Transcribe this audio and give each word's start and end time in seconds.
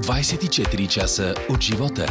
24 0.00 0.88
часа 0.88 1.34
от 1.48 1.60
живота. 1.60 2.06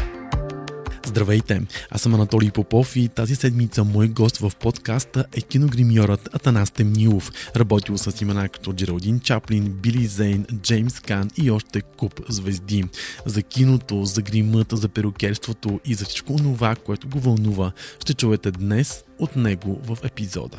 Здравейте, 1.05 1.61
аз 1.91 2.01
съм 2.01 2.13
Анатолий 2.13 2.51
Попов 2.51 2.95
и 2.95 3.07
тази 3.07 3.35
седмица 3.35 3.83
мой 3.83 4.07
гост 4.07 4.37
в 4.37 4.51
подкаста 4.59 5.25
е 5.35 5.41
киногримьорът 5.41 6.35
Атанас 6.35 6.71
Темнилов. 6.71 7.31
Работил 7.55 7.97
с 7.97 8.21
имена 8.21 8.49
като 8.49 8.73
Джералдин 8.73 9.19
Чаплин, 9.19 9.63
Били 9.63 10.05
Зейн, 10.05 10.45
Джеймс 10.55 10.99
Кан 10.99 11.29
и 11.37 11.51
още 11.51 11.81
куп 11.81 12.21
звезди. 12.29 12.83
За 13.25 13.43
киното, 13.43 14.05
за 14.05 14.21
гримът, 14.21 14.67
за 14.71 14.89
перукерството 14.89 15.79
и 15.85 15.93
за 15.93 16.05
всичко 16.05 16.35
това, 16.35 16.75
което 16.75 17.09
го 17.09 17.19
вълнува, 17.19 17.71
ще 18.01 18.13
чуете 18.13 18.51
днес 18.51 19.03
от 19.19 19.35
него 19.35 19.79
в 19.83 19.97
епизода. 20.03 20.57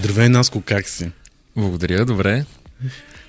Здравей, 0.00 0.28
Наско, 0.28 0.60
как 0.60 0.88
си? 0.88 1.10
Благодаря, 1.56 2.04
добре. 2.04 2.44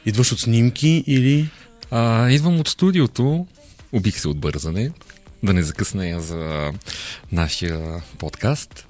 Идваш 0.05 0.31
от 0.31 0.39
снимки 0.39 1.03
или... 1.08 1.50
А, 1.89 2.30
идвам 2.30 2.59
от 2.59 2.67
студиото. 2.67 3.47
Убих 3.91 4.19
се 4.19 4.27
от 4.27 4.38
бързане, 4.38 4.92
да 5.44 5.53
не 5.53 5.64
закъснея 5.64 6.22
за 6.22 6.72
нашия 7.31 8.03
подкаст, 8.17 8.88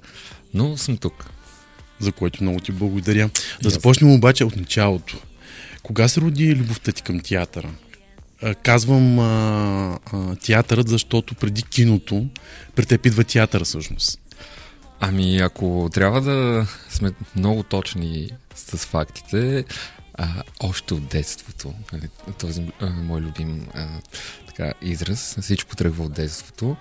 но 0.54 0.76
съм 0.76 0.96
тук. 0.96 1.30
За 1.98 2.12
което 2.12 2.42
много 2.42 2.60
ти 2.60 2.72
благодаря. 2.72 3.30
Да 3.62 3.70
започнем 3.70 4.12
обаче 4.12 4.44
от 4.44 4.56
началото. 4.56 5.18
Кога 5.82 6.08
се 6.08 6.20
роди 6.20 6.56
любовта 6.56 6.92
ти 6.92 7.02
към 7.02 7.20
театъра? 7.20 7.70
Казвам 8.62 9.18
а, 9.18 9.98
а, 10.12 10.36
театърът, 10.36 10.88
защото 10.88 11.34
преди 11.34 11.62
киното, 11.62 12.26
при 12.74 12.86
теб 12.86 13.06
идва 13.06 13.24
театъра 13.24 13.64
всъщност. 13.64 14.18
Ами, 15.04 15.38
ако 15.38 15.90
трябва 15.92 16.20
да 16.20 16.66
сме 16.88 17.12
много 17.36 17.62
точни 17.62 18.30
с 18.54 18.78
фактите, 18.78 19.64
а, 20.14 20.28
още 20.60 20.94
от 20.94 21.06
детството, 21.06 21.74
нали, 21.92 22.08
този 22.38 22.66
а, 22.80 22.86
мой 22.86 23.20
любим 23.20 23.66
а, 23.74 23.86
така, 24.46 24.72
израз, 24.82 25.36
всичко 25.40 25.76
тръгва 25.76 26.04
от 26.04 26.12
детството. 26.12 26.76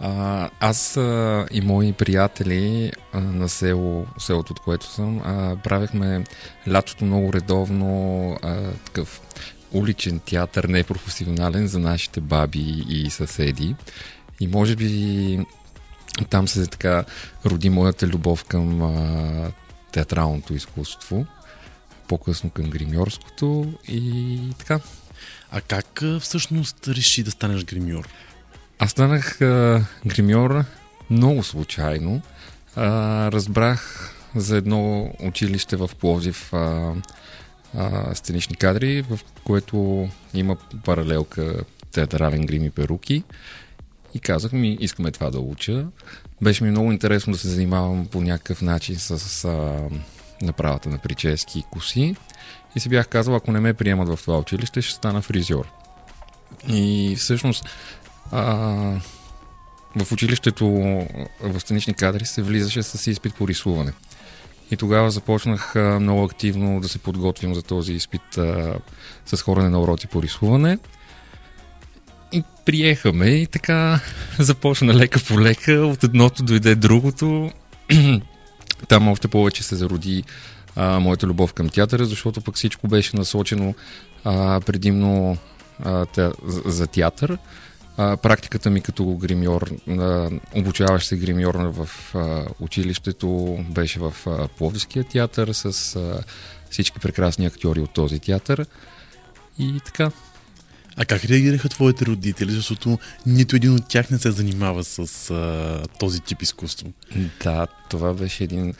А, 0.00 0.50
аз 0.60 0.96
а, 0.96 1.46
и 1.50 1.60
мои 1.60 1.92
приятели 1.92 2.92
а, 3.12 3.20
на 3.20 3.48
село, 3.48 4.06
селото, 4.18 4.52
от 4.52 4.60
което 4.60 4.86
съм, 4.86 5.20
а, 5.24 5.56
правихме 5.64 6.24
лятото 6.68 7.04
много 7.04 7.32
редовно 7.32 8.32
а, 8.42 8.72
такъв 8.72 9.20
уличен 9.72 10.18
театър, 10.18 10.64
не 10.64 10.84
професионален 10.84 11.66
за 11.66 11.78
нашите 11.78 12.20
баби 12.20 12.84
и 12.88 13.10
съседи. 13.10 13.76
И 14.40 14.46
може 14.46 14.76
би 14.76 15.38
там 16.24 16.48
се 16.48 16.66
така 16.66 17.04
роди 17.46 17.70
моята 17.70 18.06
любов 18.06 18.44
към 18.44 18.82
а, 18.82 19.52
театралното 19.92 20.54
изкуство, 20.54 21.26
по-късно 22.08 22.50
към 22.50 22.70
гримьорското 22.70 23.72
и 23.88 24.40
така. 24.58 24.80
А 25.50 25.60
как 25.60 26.02
всъщност 26.20 26.88
реши 26.88 27.22
да 27.22 27.30
станеш 27.30 27.64
гримьор? 27.64 28.08
Аз 28.78 28.90
станах 28.90 29.40
а, 29.40 29.84
гримьор 30.06 30.64
много 31.10 31.42
случайно. 31.42 32.22
А, 32.76 33.32
разбрах 33.32 34.14
за 34.36 34.56
едно 34.56 35.12
училище 35.20 35.76
в 35.76 35.90
Пловдив 36.00 36.52
а, 36.52 36.94
а, 37.76 38.14
сценични 38.14 38.56
кадри, 38.56 39.02
в 39.02 39.20
което 39.44 40.08
има 40.34 40.56
паралелка 40.84 41.64
театрален 41.92 42.46
грим 42.46 42.64
и 42.64 42.70
перуки. 42.70 43.22
И 44.14 44.20
казах 44.20 44.52
ми, 44.52 44.76
искаме 44.80 45.10
това 45.10 45.30
да 45.30 45.40
уча. 45.40 45.86
Беше 46.42 46.64
ми 46.64 46.70
много 46.70 46.92
интересно 46.92 47.32
да 47.32 47.38
се 47.38 47.48
занимавам 47.48 48.06
по 48.06 48.20
някакъв 48.20 48.62
начин 48.62 48.96
с 48.98 49.44
а, 49.44 49.88
направата 50.42 50.88
на 50.88 50.98
прически 50.98 51.58
и 51.58 51.64
коси. 51.70 52.16
И 52.76 52.80
си 52.80 52.88
бях 52.88 53.08
казал, 53.08 53.36
ако 53.36 53.52
не 53.52 53.60
ме 53.60 53.74
приемат 53.74 54.08
в 54.08 54.18
това 54.22 54.38
училище, 54.38 54.82
ще 54.82 54.94
стана 54.94 55.22
фризьор. 55.22 55.68
И 56.68 57.14
всъщност 57.18 57.64
а, 58.30 58.44
в 59.96 60.12
училището 60.12 60.66
в 61.40 61.60
сценични 61.60 61.94
кадри 61.94 62.24
се 62.24 62.42
влизаше 62.42 62.82
с 62.82 63.10
изпит 63.10 63.34
по 63.34 63.48
рисуване. 63.48 63.92
И 64.70 64.76
тогава 64.76 65.10
започнах 65.10 65.74
много 65.74 66.24
активно 66.24 66.80
да 66.80 66.88
се 66.88 66.98
подготвим 66.98 67.54
за 67.54 67.62
този 67.62 67.92
изпит 67.92 68.38
а, 68.38 68.78
с 69.26 69.42
хорене 69.42 69.68
на 69.68 69.80
уроци 69.80 70.06
по 70.06 70.22
рисуване. 70.22 70.78
И 72.32 72.42
приехаме 72.64 73.26
и 73.26 73.46
така 73.46 74.00
започна 74.38 74.94
лека 74.94 75.20
по 75.28 75.40
лека. 75.40 75.72
От 75.72 76.04
едното 76.04 76.42
дойде 76.42 76.74
другото. 76.74 77.50
Там 78.88 79.08
още 79.08 79.28
повече 79.28 79.62
се 79.62 79.76
зароди 79.76 80.24
а, 80.76 81.00
моята 81.00 81.26
любов 81.26 81.52
към 81.52 81.68
театъра, 81.68 82.04
защото 82.04 82.40
пък 82.40 82.54
всичко 82.54 82.88
беше 82.88 83.16
насочено 83.16 83.74
а, 84.24 84.60
предимно 84.60 85.36
а, 85.84 86.06
те, 86.06 86.30
за, 86.46 86.62
за 86.66 86.86
театър. 86.86 87.38
А, 87.96 88.16
практиката 88.16 88.70
ми 88.70 88.80
като 88.80 89.04
гримьор, 89.04 89.70
а, 89.88 90.30
обучаващ 90.54 91.08
се 91.08 91.16
гримьор 91.16 91.54
в 91.54 91.88
а, 92.14 92.44
училището 92.60 93.58
беше 93.70 94.00
в 94.00 94.14
а, 94.26 94.48
Пловдивския 94.48 95.04
театър 95.04 95.52
с 95.52 95.96
а, 95.96 96.22
всички 96.70 97.00
прекрасни 97.00 97.46
актьори 97.46 97.80
от 97.80 97.90
този 97.90 98.18
театър. 98.18 98.66
И 99.58 99.80
така, 99.84 100.10
А 101.00 101.04
как 101.04 101.24
реагираха 101.24 101.68
твоите 101.68 102.06
родители, 102.06 102.52
защото 102.52 102.98
нито 103.26 103.56
един 103.56 103.74
от 103.74 103.88
тях 103.88 104.10
не 104.10 104.18
се 104.18 104.30
занимава 104.30 104.84
с 104.84 105.30
а, 105.30 105.82
този 105.98 106.20
тип 106.20 106.42
изкуство? 106.42 106.92
Да, 107.44 107.66
това 107.90 108.14
беше 108.14 108.44
един 108.44 108.74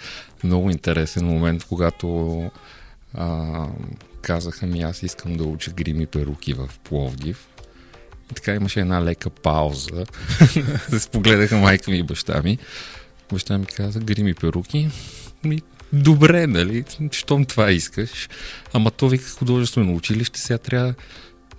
много 0.44 0.70
интересен 0.70 1.26
момент, 1.26 1.64
когато 1.64 2.50
а, 3.14 3.66
казаха 4.22 4.66
ми 4.66 4.82
аз 4.82 5.02
искам 5.02 5.36
да 5.36 5.44
уча 5.44 5.70
грими 5.70 6.06
перуки 6.06 6.52
в 6.52 6.70
Пловдив. 6.84 7.48
И 8.30 8.34
така 8.34 8.54
имаше 8.54 8.80
една 8.80 9.04
лека 9.04 9.30
пауза. 9.30 10.04
се 10.88 11.00
спогледаха 11.00 11.56
майка 11.56 11.90
ми 11.90 11.98
и 11.98 12.02
баща 12.02 12.42
ми. 12.42 12.58
Баща 13.32 13.58
ми 13.58 13.66
каза, 13.66 14.00
грими 14.00 14.34
перуки. 14.34 14.90
Ми, 15.44 15.62
добре, 15.92 16.46
нали? 16.46 16.84
Щом 17.12 17.44
това 17.44 17.70
искаш. 17.70 18.28
Ама 18.72 18.90
то 18.90 19.08
вика 19.08 19.30
художествено 19.30 19.96
училище, 19.96 20.40
сега 20.40 20.58
трябва 20.58 20.94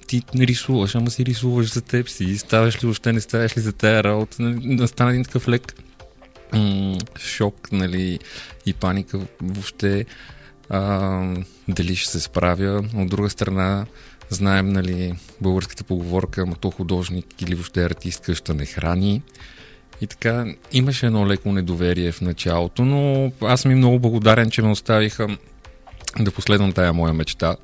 ти 0.09 0.23
рисуваш, 0.35 0.95
ама 0.95 1.11
си 1.11 1.25
рисуваш 1.25 1.73
за 1.73 1.81
теб 1.81 2.09
си. 2.09 2.37
Ставаш 2.37 2.75
ли 2.75 2.87
въобще, 2.87 3.13
не 3.13 3.21
ставаш 3.21 3.57
ли 3.57 3.61
за 3.61 3.73
тая 3.73 4.03
работа? 4.03 4.41
Нали? 4.41 4.87
Един 4.99 5.23
такъв 5.23 5.47
лек 5.47 5.75
м- 6.53 6.97
шок, 7.19 7.71
нали, 7.71 8.19
и 8.65 8.73
паника 8.73 9.19
въобще 9.41 10.05
а, 10.69 11.21
дали 11.67 11.95
ще 11.95 12.11
се 12.11 12.19
справя. 12.19 12.83
От 12.95 13.09
друга 13.09 13.29
страна, 13.29 13.85
знаем, 14.29 14.69
нали, 14.69 15.13
българската 15.41 15.83
поговорка, 15.83 16.41
ама 16.41 16.55
то 16.55 16.71
художник 16.71 17.41
или 17.41 17.55
въобще 17.55 17.83
артист 17.83 18.21
къща 18.21 18.53
не 18.53 18.65
храни. 18.65 19.21
И 20.01 20.07
така, 20.07 20.45
имаше 20.71 21.05
едно 21.05 21.27
леко 21.27 21.51
недоверие 21.51 22.11
в 22.11 22.21
началото, 22.21 22.85
но 22.85 23.31
аз 23.41 23.65
им 23.65 23.77
много 23.77 23.99
благодарен, 23.99 24.51
че 24.51 24.61
ме 24.61 24.71
оставиха 24.71 25.37
да 26.19 26.31
последвам 26.31 26.71
тая 26.71 26.93
моя 26.93 27.13
мечта 27.13 27.55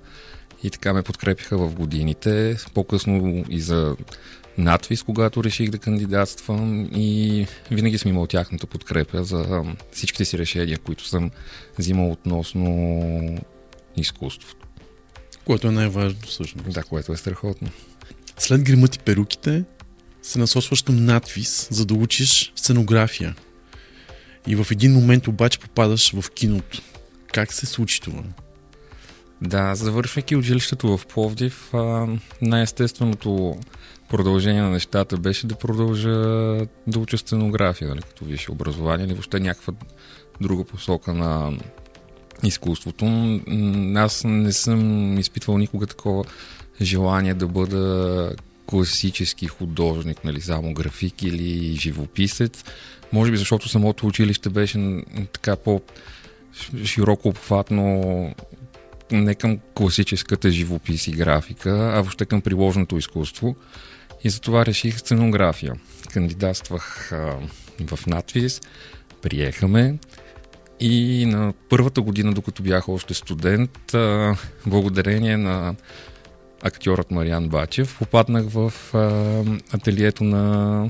и 0.66 0.70
така 0.70 0.94
ме 0.94 1.04
подкрепиха 1.04 1.58
в 1.58 1.76
годините. 1.76 2.58
По-късно 2.74 3.46
и 3.50 3.62
за 3.62 3.96
надвис, 4.58 5.04
когато 5.04 5.44
реших 5.44 5.70
да 5.70 5.78
кандидатствам 5.78 6.90
и 6.96 7.48
винаги 7.72 7.98
съм 7.98 8.12
имал 8.12 8.28
тяхната 8.28 8.68
подкрепа 8.68 9.24
за 9.24 9.64
всичките 9.92 10.26
си 10.26 10.38
решения, 10.38 10.80
които 10.80 11.08
съм 11.08 11.32
взимал 11.78 12.12
относно 12.12 13.40
изкуството. 13.98 14.68
Което 15.46 15.68
е 15.68 15.72
най-важно 15.72 16.20
всъщност. 16.28 16.74
Да, 16.74 16.84
което 16.84 17.14
е 17.14 17.18
страхотно. 17.18 17.70
След 18.38 18.64
гримът 18.64 18.96
и 18.96 19.00
перуките 19.00 19.64
се 20.22 20.40
насочваш 20.40 20.82
към 20.82 21.06
надвис, 21.06 21.68
за 21.72 21.86
да 21.86 21.94
учиш 21.94 22.54
сценография. 22.56 23.36
И 24.48 24.56
в 24.56 24.68
един 24.72 24.94
момент 24.94 25.28
обаче 25.28 25.60
попадаш 25.60 26.12
в 26.12 26.32
киното. 26.32 26.82
Как 27.34 27.54
се 27.54 27.66
случи 27.66 28.02
това? 28.02 28.24
Да, 29.42 29.76
завършвайки 29.76 30.36
училището 30.36 30.98
в 30.98 31.06
Пловдив, 31.06 31.72
най-естественото 32.42 33.58
продължение 34.10 34.62
на 34.62 34.70
нещата 34.70 35.18
беше 35.18 35.48
да 35.48 35.56
продължа 35.56 36.10
да 36.88 37.00
уча 37.00 37.18
сценография, 37.18 37.90
нали, 37.90 38.02
като 38.02 38.26
висше 38.26 38.52
образование 38.52 39.06
или 39.06 39.14
въобще 39.14 39.40
някаква 39.40 39.74
друга 40.42 40.64
посока 40.64 41.14
на 41.14 41.58
изкуството. 42.44 43.06
Аз 43.96 44.24
не 44.24 44.52
съм 44.52 45.20
изпитвал 45.20 45.58
никога 45.58 45.88
такова 45.88 46.24
желание 46.82 47.34
да 47.34 47.48
бъда 47.48 48.36
класически 48.66 49.48
художник, 49.48 50.24
нали, 50.24 50.42
само 50.42 50.74
график 50.74 51.24
или 51.24 51.76
живописец. 51.76 52.64
Може 53.14 53.32
би 53.32 53.38
защото 53.38 53.70
самото 53.70 54.08
училище 54.08 54.50
беше 54.50 55.04
така 55.34 55.56
по 55.56 55.82
широко 56.86 57.28
обхватно 57.28 58.36
не 59.12 59.36
към 59.36 59.60
класическата 59.76 60.52
живопис 60.52 61.08
и 61.08 61.12
графика, 61.12 61.70
а 61.70 62.02
въобще 62.02 62.26
към 62.26 62.42
приложното 62.42 62.98
изкуство. 62.98 63.56
И 64.24 64.30
затова 64.30 64.66
реших 64.66 65.00
сценография. 65.00 65.74
Кандидатствах 66.14 67.12
а, 67.12 67.38
в 67.88 68.08
надвис, 68.08 68.62
приехаме 69.22 69.98
и 70.80 71.26
на 71.26 71.54
първата 71.70 72.02
година, 72.02 72.34
докато 72.34 72.64
бях 72.64 72.90
още 72.90 73.14
студент, 73.14 73.94
а, 73.94 74.36
благодарение 74.66 75.38
на 75.38 75.76
актьорът 76.64 77.12
Мариан 77.12 77.50
Бачев, 77.50 77.96
попаднах 78.00 78.46
в 78.50 78.74
а, 78.94 79.44
ателието 79.76 80.24
на 80.24 80.88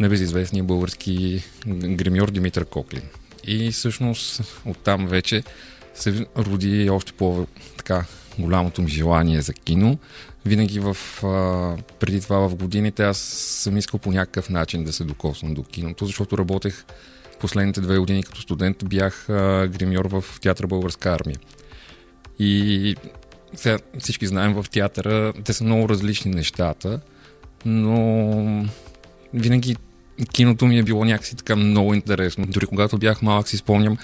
небезизвестния 0.00 0.64
български 0.64 1.44
гримьор 1.66 2.30
Димитър 2.30 2.64
Коклин. 2.64 3.02
И 3.46 3.70
всъщност 3.70 4.42
оттам 4.64 5.06
вече 5.06 5.42
се 5.94 6.26
роди 6.36 6.90
още 6.90 7.12
по 7.12 7.46
така 7.76 8.04
голямото 8.38 8.82
ми 8.82 8.90
желание 8.90 9.40
за 9.40 9.52
кино. 9.52 9.98
Винаги 10.46 10.80
в, 10.80 10.96
а, 11.24 11.76
преди 12.00 12.20
това 12.20 12.48
в 12.48 12.54
годините 12.54 13.04
аз 13.04 13.18
съм 13.18 13.76
искал 13.76 14.00
по 14.00 14.12
някакъв 14.12 14.50
начин 14.50 14.84
да 14.84 14.92
се 14.92 15.04
докосвам 15.04 15.54
до 15.54 15.62
киното, 15.62 16.06
защото 16.06 16.38
работех 16.38 16.84
последните 17.40 17.80
две 17.80 17.98
години 17.98 18.22
като 18.22 18.40
студент, 18.40 18.76
бях 18.84 19.30
а, 19.30 19.68
гримьор 19.68 20.04
в 20.04 20.24
театър 20.40 20.66
Българска 20.66 21.10
армия. 21.12 21.36
И 22.38 22.96
сега 23.54 23.78
всички 23.98 24.26
знаем 24.26 24.54
в 24.54 24.66
театъра, 24.70 25.32
те 25.44 25.52
са 25.52 25.64
много 25.64 25.88
различни 25.88 26.30
нещата, 26.30 27.00
но 27.64 28.66
винаги 29.34 29.76
киното 30.32 30.66
ми 30.66 30.78
е 30.78 30.82
било 30.82 31.04
някакси 31.04 31.36
така 31.36 31.56
много 31.56 31.94
интересно. 31.94 32.46
Дори 32.46 32.66
когато 32.66 32.98
бях 32.98 33.22
малък 33.22 33.48
си 33.48 33.56
спомням 33.56 33.96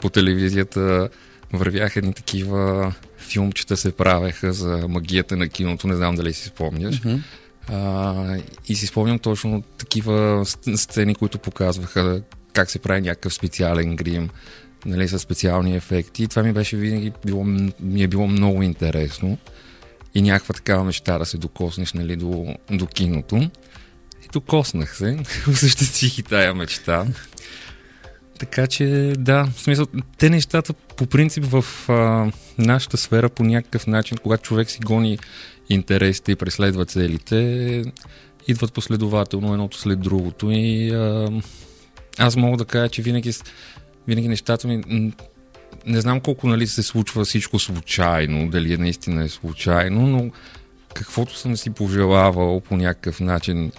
по 0.00 0.08
телевизията 0.08 1.08
вървяха 1.52 1.98
едни 1.98 2.14
такива 2.14 2.92
филмчета 3.18 3.76
се 3.76 3.92
правеха 3.92 4.52
за 4.52 4.88
магията 4.88 5.36
на 5.36 5.48
киното, 5.48 5.86
не 5.86 5.96
знам 5.96 6.14
дали 6.14 6.32
си 6.32 6.48
спомняш. 6.48 7.04
Мгм. 7.04 7.16
А, 7.68 8.36
и 8.68 8.76
си 8.76 8.86
спомням 8.86 9.18
точно 9.18 9.62
такива 9.62 10.44
сц- 10.44 10.76
сцени, 10.76 11.14
които 11.14 11.38
показваха 11.38 12.22
как 12.52 12.70
се 12.70 12.78
прави 12.78 13.00
някакъв 13.00 13.34
специален 13.34 13.96
грим, 13.96 14.30
нали, 14.86 15.08
с 15.08 15.18
специални 15.18 15.76
ефекти. 15.76 16.22
И 16.22 16.28
това 16.28 16.42
ми 16.42 16.52
беше 16.52 16.76
винаги 16.76 17.12
било, 17.26 17.44
ми 17.80 18.02
е 18.02 18.08
било 18.08 18.26
много 18.26 18.62
интересно. 18.62 19.38
И 20.14 20.22
някаква 20.22 20.52
такава 20.52 20.84
мечта 20.84 21.18
да 21.18 21.24
се 21.24 21.38
докоснеш 21.38 21.92
нали, 21.92 22.16
до, 22.16 22.54
до 22.70 22.86
киното. 22.86 23.36
И 24.24 24.28
докоснах 24.32 24.96
се, 24.96 25.18
осъществих 25.50 26.18
и 26.18 26.22
тая 26.22 26.54
мечта. 26.54 27.06
Така 28.38 28.66
че, 28.66 29.12
да, 29.18 29.46
в 29.56 29.60
смисъл, 29.60 29.86
те 30.18 30.30
нещата 30.30 30.72
по 30.72 31.06
принцип 31.06 31.44
в 31.44 31.64
а, 31.88 32.30
нашата 32.58 32.96
сфера 32.96 33.28
по 33.28 33.44
някакъв 33.44 33.86
начин, 33.86 34.18
когато 34.22 34.42
човек 34.42 34.70
си 34.70 34.78
гони 34.84 35.18
интересите 35.68 36.32
и 36.32 36.36
преследва 36.36 36.84
целите, 36.84 37.82
идват 38.48 38.72
последователно 38.72 39.52
едното 39.52 39.78
след 39.78 40.00
другото 40.00 40.50
и 40.50 40.90
а, 40.90 41.30
аз 42.18 42.36
мога 42.36 42.56
да 42.56 42.64
кажа, 42.64 42.88
че 42.88 43.02
винаги, 43.02 43.32
винаги 44.08 44.28
нещата 44.28 44.68
ми 44.68 44.82
не 45.86 46.00
знам 46.00 46.20
колко 46.20 46.48
нали, 46.48 46.66
се 46.66 46.82
случва 46.82 47.24
всичко 47.24 47.58
случайно, 47.58 48.50
дали 48.50 48.72
е 48.72 48.76
наистина 48.76 49.24
е 49.24 49.28
случайно, 49.28 50.06
но 50.06 50.30
каквото 50.94 51.36
съм 51.36 51.56
си 51.56 51.70
пожелавал 51.70 52.60
по 52.60 52.76
някакъв 52.76 53.20
начин 53.20 53.72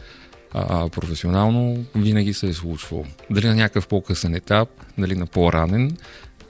а, 0.53 0.89
професионално, 0.89 1.85
винаги 1.95 2.33
се 2.33 2.47
е 2.47 2.53
случвало. 2.53 3.05
Дали 3.29 3.47
на 3.47 3.55
някакъв 3.55 3.87
по-късен 3.87 4.35
етап, 4.35 4.69
дали 4.97 5.15
на 5.15 5.25
по-ранен, 5.25 5.97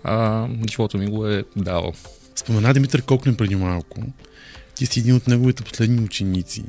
а, 0.04 0.48
живота 0.70 0.98
ми 0.98 1.08
го 1.08 1.28
е 1.28 1.44
дал. 1.56 1.94
Спомена 2.36 2.74
Димитър 2.74 3.02
Коклин 3.02 3.36
преди 3.36 3.56
малко. 3.56 4.04
Ти 4.76 4.86
си 4.86 5.00
един 5.00 5.16
от 5.16 5.28
неговите 5.28 5.64
последни 5.64 6.02
ученици. 6.02 6.64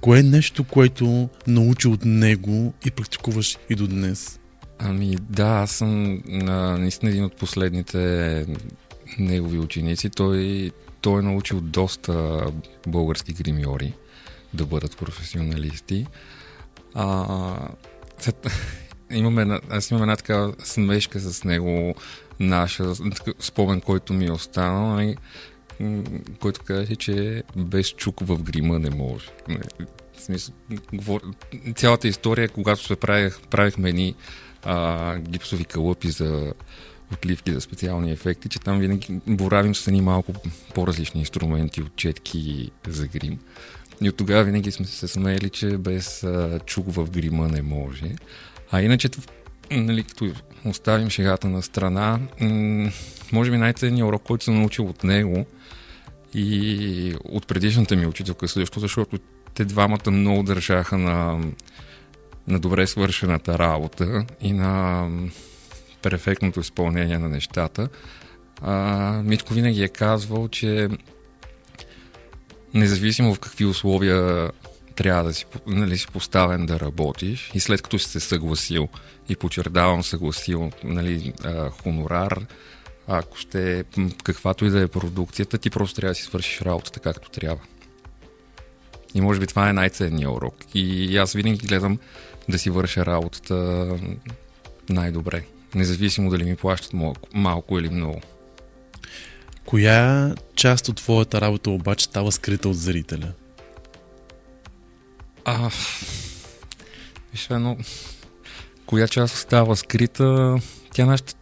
Кое 0.00 0.18
е 0.18 0.22
нещо, 0.22 0.64
което 0.64 1.28
научи 1.46 1.88
от 1.88 2.04
него 2.04 2.74
и 2.86 2.90
практикуваш 2.90 3.58
и 3.70 3.74
до 3.74 3.86
днес? 3.86 4.38
Ами 4.78 5.16
да, 5.30 5.46
аз 5.46 5.70
съм 5.70 6.22
а, 6.28 6.52
наистина 6.78 7.10
един 7.10 7.24
от 7.24 7.36
последните 7.36 8.46
негови 9.18 9.58
ученици. 9.58 10.10
Той, 10.10 10.70
той 11.00 11.20
е 11.20 11.22
научил 11.22 11.60
доста 11.60 12.46
български 12.86 13.32
гримьори 13.32 13.92
да 14.54 14.66
бъдат 14.66 14.96
професионалисти. 14.96 16.06
А, 16.94 17.56
след- 18.18 18.46
имаме, 19.10 19.60
аз 19.70 19.90
имам 19.90 20.02
една 20.02 20.16
така 20.16 20.52
смешка 20.64 21.20
с 21.20 21.44
него, 21.44 21.94
наша, 22.40 22.92
спомен, 23.40 23.80
който 23.80 24.12
ми 24.12 24.26
е 24.26 24.32
останал, 24.32 24.86
нали, 24.86 25.16
който 26.40 26.60
каже, 26.64 26.96
че 26.96 27.42
без 27.56 27.88
чук 27.88 28.20
в 28.20 28.42
грима 28.42 28.78
не 28.78 28.90
може. 28.90 29.26
Нали, 29.48 29.88
цялата 31.74 32.08
история, 32.08 32.48
когато 32.48 32.84
се 32.84 32.96
правих, 32.96 33.40
правихме 33.40 33.88
едни 33.88 34.14
а, 34.64 35.16
гипсови 35.18 35.64
кълъпи 35.64 36.08
за 36.10 36.54
отливки 37.12 37.52
за 37.52 37.60
специални 37.60 38.12
ефекти, 38.12 38.48
че 38.48 38.60
там 38.60 38.78
винаги 38.78 39.20
боравим 39.26 39.74
с 39.74 39.86
едни 39.86 40.00
малко 40.00 40.32
по-различни 40.74 41.20
инструменти 41.20 41.82
от 41.82 41.96
четки 41.96 42.70
за 42.88 43.06
грим. 43.06 43.38
И 44.00 44.08
от 44.08 44.16
тогава 44.16 44.44
винаги 44.44 44.72
сме 44.72 44.86
се 44.86 45.08
смеяли, 45.08 45.50
че 45.50 45.78
без 45.78 46.22
а, 46.22 46.60
чук 46.66 46.86
в 46.88 47.10
грима 47.10 47.48
не 47.48 47.62
може. 47.62 48.16
А 48.70 48.82
иначе, 48.82 49.08
нали, 49.70 50.02
като 50.02 50.32
оставим 50.64 51.10
шегата 51.10 51.48
на 51.48 51.62
страна, 51.62 52.20
може 53.32 53.50
би 53.50 53.56
най-ценният 53.56 54.08
урок, 54.08 54.22
който 54.22 54.44
съм 54.44 54.54
научил 54.54 54.86
от 54.86 55.04
него 55.04 55.46
и 56.34 57.14
от 57.24 57.46
предишната 57.46 57.96
ми 57.96 58.06
учителка 58.06 58.48
също, 58.48 58.80
защото 58.80 59.18
те 59.54 59.64
двамата 59.64 60.10
много 60.10 60.42
държаха 60.42 60.98
на, 60.98 61.40
на 62.48 62.58
добре 62.58 62.86
свършената 62.86 63.58
работа 63.58 64.26
и 64.40 64.52
на 64.52 65.08
перфектното 66.02 66.60
изпълнение 66.60 67.18
на 67.18 67.28
нещата. 67.28 67.88
А, 68.62 69.22
Митко 69.24 69.54
винаги 69.54 69.82
е 69.82 69.88
казвал, 69.88 70.48
че 70.48 70.88
независимо 72.74 73.34
в 73.34 73.40
какви 73.40 73.64
условия 73.64 74.50
трябва 74.94 75.24
да 75.24 75.34
си, 75.34 75.46
нали, 75.66 75.98
си 75.98 76.06
поставен 76.12 76.66
да 76.66 76.80
работиш 76.80 77.50
и 77.54 77.60
след 77.60 77.82
като 77.82 77.98
си 77.98 78.10
се 78.10 78.20
съгласил 78.20 78.88
и 79.28 79.36
подчертавам 79.36 80.02
съгласил 80.02 80.70
нали, 80.84 81.32
а, 81.44 81.70
хонорар, 81.70 82.46
ако 83.06 83.36
ще 83.36 83.84
каквато 84.24 84.64
и 84.64 84.70
да 84.70 84.80
е 84.80 84.88
продукцията, 84.88 85.58
ти 85.58 85.70
просто 85.70 85.96
трябва 85.96 86.10
да 86.10 86.14
си 86.14 86.22
свършиш 86.22 86.60
работата 86.60 87.00
както 87.00 87.30
трябва. 87.30 87.62
И 89.14 89.20
може 89.20 89.40
би 89.40 89.46
това 89.46 89.68
е 89.68 89.72
най-ценният 89.72 90.32
урок. 90.32 90.54
И 90.74 91.16
аз 91.16 91.32
винаги 91.32 91.66
гледам 91.66 91.98
да 92.48 92.58
си 92.58 92.70
върша 92.70 93.06
работата 93.06 93.86
най-добре. 94.88 95.44
Независимо 95.74 96.30
дали 96.30 96.44
ми 96.44 96.56
плащат 96.56 96.92
малко 97.34 97.78
или 97.78 97.90
много. 97.90 98.20
Коя 99.66 100.34
част 100.54 100.88
от 100.88 100.96
твоята 100.96 101.40
работа 101.40 101.70
обаче 101.70 102.04
става 102.04 102.32
скрита 102.32 102.68
от 102.68 102.76
зрителя? 102.76 103.32
А, 105.44 105.70
виж 107.32 107.50
едно, 107.50 107.76
коя 108.86 109.08
част 109.08 109.34
остава 109.34 109.76
скрита, 109.76 110.56
тя 110.94 111.06
нашата, 111.06 111.34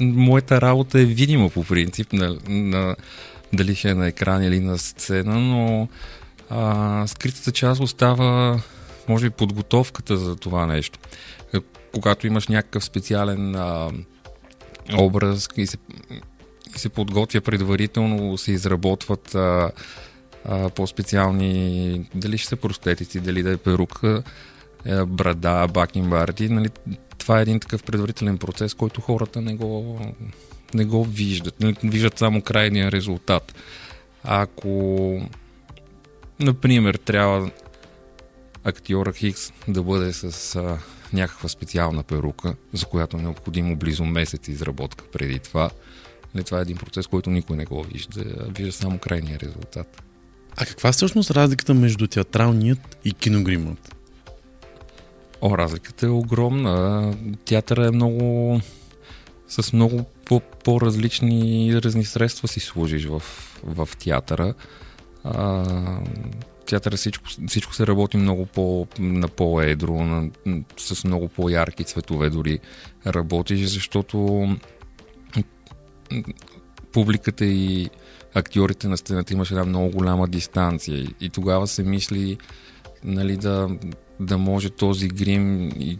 моята 0.00 0.60
работа 0.60 1.00
е 1.00 1.04
видима 1.04 1.48
по 1.50 1.64
принцип 1.64 2.12
на, 2.12 2.38
на, 2.48 2.96
дали 3.52 3.74
ще 3.74 3.88
е 3.90 3.94
на 3.94 4.06
екран 4.06 4.42
или 4.42 4.60
на 4.60 4.78
сцена, 4.78 5.40
но 5.40 5.88
а, 6.50 7.04
скритата 7.06 7.52
част 7.52 7.80
остава, 7.80 8.60
може 9.08 9.30
би, 9.30 9.36
подготовката 9.36 10.16
за 10.16 10.36
това 10.36 10.66
нещо. 10.66 10.98
Е, 11.54 11.58
Когато 11.94 12.26
имаш 12.26 12.48
някакъв 12.48 12.84
специален 12.84 13.54
а, 13.54 13.90
образ 14.98 15.48
и 15.56 15.66
се, 15.66 15.76
се 16.78 16.88
подготвя 16.88 17.40
предварително, 17.40 18.38
се 18.38 18.52
изработват 18.52 19.34
а, 19.34 19.70
а, 20.44 20.70
по-специални, 20.70 22.08
дали 22.14 22.38
ще 22.38 22.48
са 22.48 22.56
простетици, 22.56 23.20
дали 23.20 23.42
да 23.42 23.52
е 23.52 23.56
перука, 23.56 24.22
е, 24.84 25.04
брада, 25.04 25.66
бакенбарди, 25.72 26.48
нали, 26.48 26.68
това 27.18 27.38
е 27.38 27.42
един 27.42 27.60
такъв 27.60 27.82
предварителен 27.82 28.38
процес, 28.38 28.74
който 28.74 29.00
хората 29.00 29.40
не 29.40 29.54
го, 29.54 30.00
не 30.74 30.84
го 30.84 31.04
виждат. 31.04 31.60
Нали, 31.60 31.76
виждат 31.84 32.18
само 32.18 32.42
крайния 32.42 32.92
резултат. 32.92 33.54
Ако, 34.24 35.22
например, 36.40 36.94
трябва 36.94 37.50
актьора 38.64 39.12
Хикс 39.12 39.52
да 39.68 39.82
бъде 39.82 40.12
с 40.12 40.56
а, 40.56 40.78
някаква 41.12 41.48
специална 41.48 42.02
перука, 42.02 42.54
за 42.72 42.86
която 42.86 43.16
е 43.16 43.22
необходимо 43.22 43.76
близо 43.76 44.04
месец 44.04 44.48
изработка 44.48 45.04
преди 45.12 45.38
това, 45.38 45.70
нали, 46.34 46.44
това 46.44 46.58
е 46.58 46.62
един 46.62 46.76
процес, 46.76 47.06
който 47.06 47.30
никой 47.30 47.56
не 47.56 47.64
го 47.64 47.82
вижда, 47.82 48.24
вижда 48.48 48.72
само 48.72 48.98
крайния 48.98 49.38
резултат. 49.40 50.02
А 50.56 50.66
каква 50.66 50.92
всъщност 50.92 51.30
разликата 51.30 51.74
между 51.74 52.06
театралният 52.06 52.98
и 53.04 53.12
киногримът? 53.12 53.94
О, 55.40 55.58
разликата 55.58 56.06
е 56.06 56.10
огромна. 56.10 57.14
Театъра 57.44 57.86
е 57.86 57.90
много... 57.90 58.60
с 59.48 59.72
много 59.72 60.04
по- 60.24 60.40
по-различни 60.40 61.66
изразни 61.66 62.04
средства 62.04 62.48
си 62.48 62.60
служиш 62.60 63.04
в, 63.04 63.22
в 63.62 63.88
театъра. 63.98 64.54
А, 65.24 65.64
театъра 66.66 66.96
всичко, 66.96 67.24
всичко 67.48 67.74
се 67.74 67.86
работи 67.86 68.16
много 68.16 68.46
по, 68.46 68.86
на 68.98 69.28
по-едро, 69.28 70.04
на, 70.04 70.30
с 70.76 71.04
много 71.04 71.28
по-ярки 71.28 71.84
цветове 71.84 72.30
дори 72.30 72.58
работиш, 73.06 73.60
защото 73.60 74.48
публиката 76.92 77.44
и 77.44 77.90
актьорите 78.34 78.88
на 78.88 78.96
сцената 78.96 79.32
имаш 79.32 79.50
една 79.50 79.64
много 79.64 79.90
голяма 79.90 80.28
дистанция 80.28 80.98
и, 80.98 81.14
и 81.20 81.30
тогава 81.30 81.66
се 81.66 81.82
мисли 81.82 82.38
нали, 83.04 83.36
да, 83.36 83.68
да 84.20 84.38
може 84.38 84.70
този 84.70 85.08
грим 85.08 85.68
и, 85.68 85.98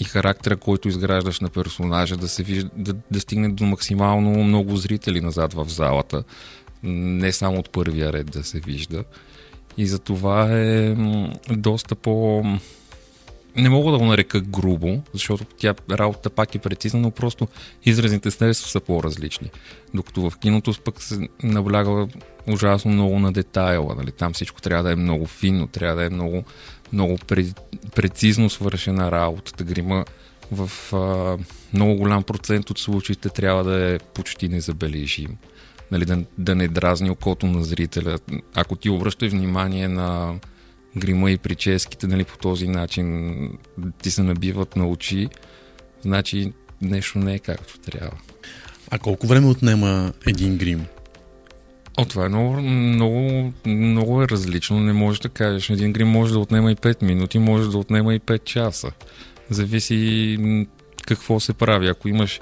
и 0.00 0.04
характера, 0.04 0.56
който 0.56 0.88
изграждаш 0.88 1.40
на 1.40 1.48
персонажа, 1.48 2.16
да 2.16 2.28
се 2.28 2.42
вижда, 2.42 2.70
да, 2.76 2.94
да 3.10 3.20
стигне 3.20 3.48
до 3.48 3.64
максимално 3.64 4.44
много 4.44 4.76
зрители 4.76 5.20
назад 5.20 5.52
в 5.52 5.66
залата. 5.68 6.24
Не 6.82 7.32
само 7.32 7.58
от 7.58 7.70
първия 7.70 8.12
ред 8.12 8.26
да 8.26 8.44
се 8.44 8.60
вижда. 8.60 9.04
И 9.78 9.86
за 9.86 9.98
това 9.98 10.48
е 10.50 10.96
доста 11.50 11.94
по... 11.94 12.42
Не 13.56 13.68
мога 13.68 13.92
да 13.92 13.98
го 13.98 14.04
нарека 14.04 14.40
грубо, 14.40 15.02
защото 15.12 15.44
тя 15.44 15.74
работа 15.90 16.30
пак 16.30 16.54
е 16.54 16.58
прецизна, 16.58 17.00
но 17.00 17.10
просто 17.10 17.48
изразните 17.84 18.30
средства 18.30 18.68
са 18.68 18.80
по-различни. 18.80 19.50
Докато 19.94 20.30
в 20.30 20.38
киното 20.38 20.74
пък 20.84 21.02
се 21.02 21.28
набляга 21.42 22.08
ужасно 22.48 22.90
много 22.90 23.18
на 23.18 23.32
детайла. 23.32 23.94
Нали? 23.94 24.12
Там 24.12 24.32
всичко 24.32 24.62
трябва 24.62 24.82
да 24.82 24.92
е 24.92 24.96
много 24.96 25.26
финно, 25.26 25.66
трябва 25.66 25.96
да 25.96 26.04
е 26.04 26.10
много, 26.10 26.44
много 26.92 27.18
прецизно 27.94 28.50
свършена 28.50 29.10
работата. 29.10 29.64
Грима 29.64 30.04
в 30.52 30.70
а, 30.92 31.38
много 31.72 31.96
голям 31.96 32.22
процент 32.22 32.70
от 32.70 32.78
случаите 32.78 33.28
трябва 33.28 33.64
да 33.64 33.94
е 33.94 33.98
почти 33.98 34.48
незабележим. 34.48 35.36
Нали, 35.90 36.04
да, 36.04 36.24
да 36.38 36.54
не 36.54 36.68
дразни 36.68 37.10
окото 37.10 37.46
на 37.46 37.64
зрителя. 37.64 38.18
Ако 38.54 38.76
ти 38.76 38.90
обръщаш 38.90 39.32
внимание 39.32 39.88
на 39.88 40.34
грима 40.96 41.30
и 41.30 41.38
прическите, 41.38 42.06
нали, 42.06 42.24
по 42.24 42.38
този 42.38 42.68
начин 42.68 43.34
ти 44.02 44.10
се 44.10 44.22
набиват 44.22 44.76
на 44.76 44.88
очи, 44.88 45.28
значи 46.02 46.52
нещо 46.82 47.18
не 47.18 47.34
е 47.34 47.38
както 47.38 47.78
трябва. 47.78 48.16
А 48.90 48.98
колко 48.98 49.26
време 49.26 49.46
отнема 49.46 50.12
един 50.26 50.58
грим? 50.58 50.86
О, 51.98 52.04
това 52.04 52.26
е 52.26 52.28
много, 52.28 52.60
много, 52.60 53.52
много 53.66 54.22
е 54.22 54.28
различно. 54.28 54.80
Не 54.80 54.92
можеш 54.92 55.20
да 55.20 55.28
кажеш. 55.28 55.70
Един 55.70 55.92
грим 55.92 56.08
може 56.08 56.32
да 56.32 56.38
отнема 56.38 56.72
и 56.72 56.76
5 56.76 57.02
минути, 57.02 57.38
може 57.38 57.70
да 57.70 57.78
отнема 57.78 58.14
и 58.14 58.20
5 58.20 58.44
часа. 58.44 58.90
Зависи 59.50 60.38
какво 61.06 61.40
се 61.40 61.52
прави. 61.52 61.88
Ако 61.88 62.08
имаш 62.08 62.40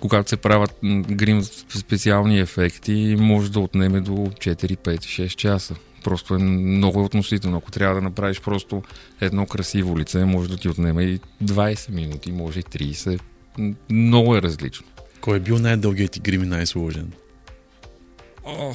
когато 0.00 0.28
се 0.28 0.36
правят 0.36 0.74
грим 1.10 1.42
специални 1.68 2.40
ефекти, 2.40 3.16
може 3.18 3.52
да 3.52 3.60
отнеме 3.60 4.00
до 4.00 4.12
4, 4.12 4.76
5, 4.76 4.98
6 4.98 5.28
часа. 5.28 5.74
Просто 6.04 6.34
е 6.34 6.38
много 6.38 7.04
относително. 7.04 7.56
Ако 7.56 7.70
трябва 7.70 7.94
да 7.94 8.00
направиш 8.00 8.40
просто 8.40 8.82
едно 9.20 9.46
красиво 9.46 9.98
лице, 9.98 10.24
може 10.24 10.48
да 10.48 10.56
ти 10.56 10.68
отнеме 10.68 11.02
и 11.02 11.20
20 11.44 11.90
минути, 11.90 12.32
може 12.32 12.60
и 12.60 12.62
30. 12.62 13.20
М, 13.58 13.74
Много 13.90 14.36
е 14.36 14.42
различно. 14.42 14.86
Кой 15.20 15.36
е 15.36 15.40
бил 15.40 15.58
най-дългият 15.58 16.12
ти 16.12 16.20
грим 16.20 16.42
и 16.42 16.46
най-сложен? 16.46 17.12
О, 18.44 18.72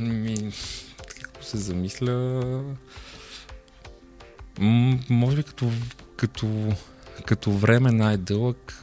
ми, 0.00 0.52
като 1.22 1.44
се 1.46 1.56
замисля, 1.56 2.12
м- 4.58 4.98
може 5.10 5.36
би 5.36 5.42
като, 5.42 5.70
като, 6.16 6.72
като 7.26 7.52
време 7.52 7.92
най-дълъг 7.92 8.78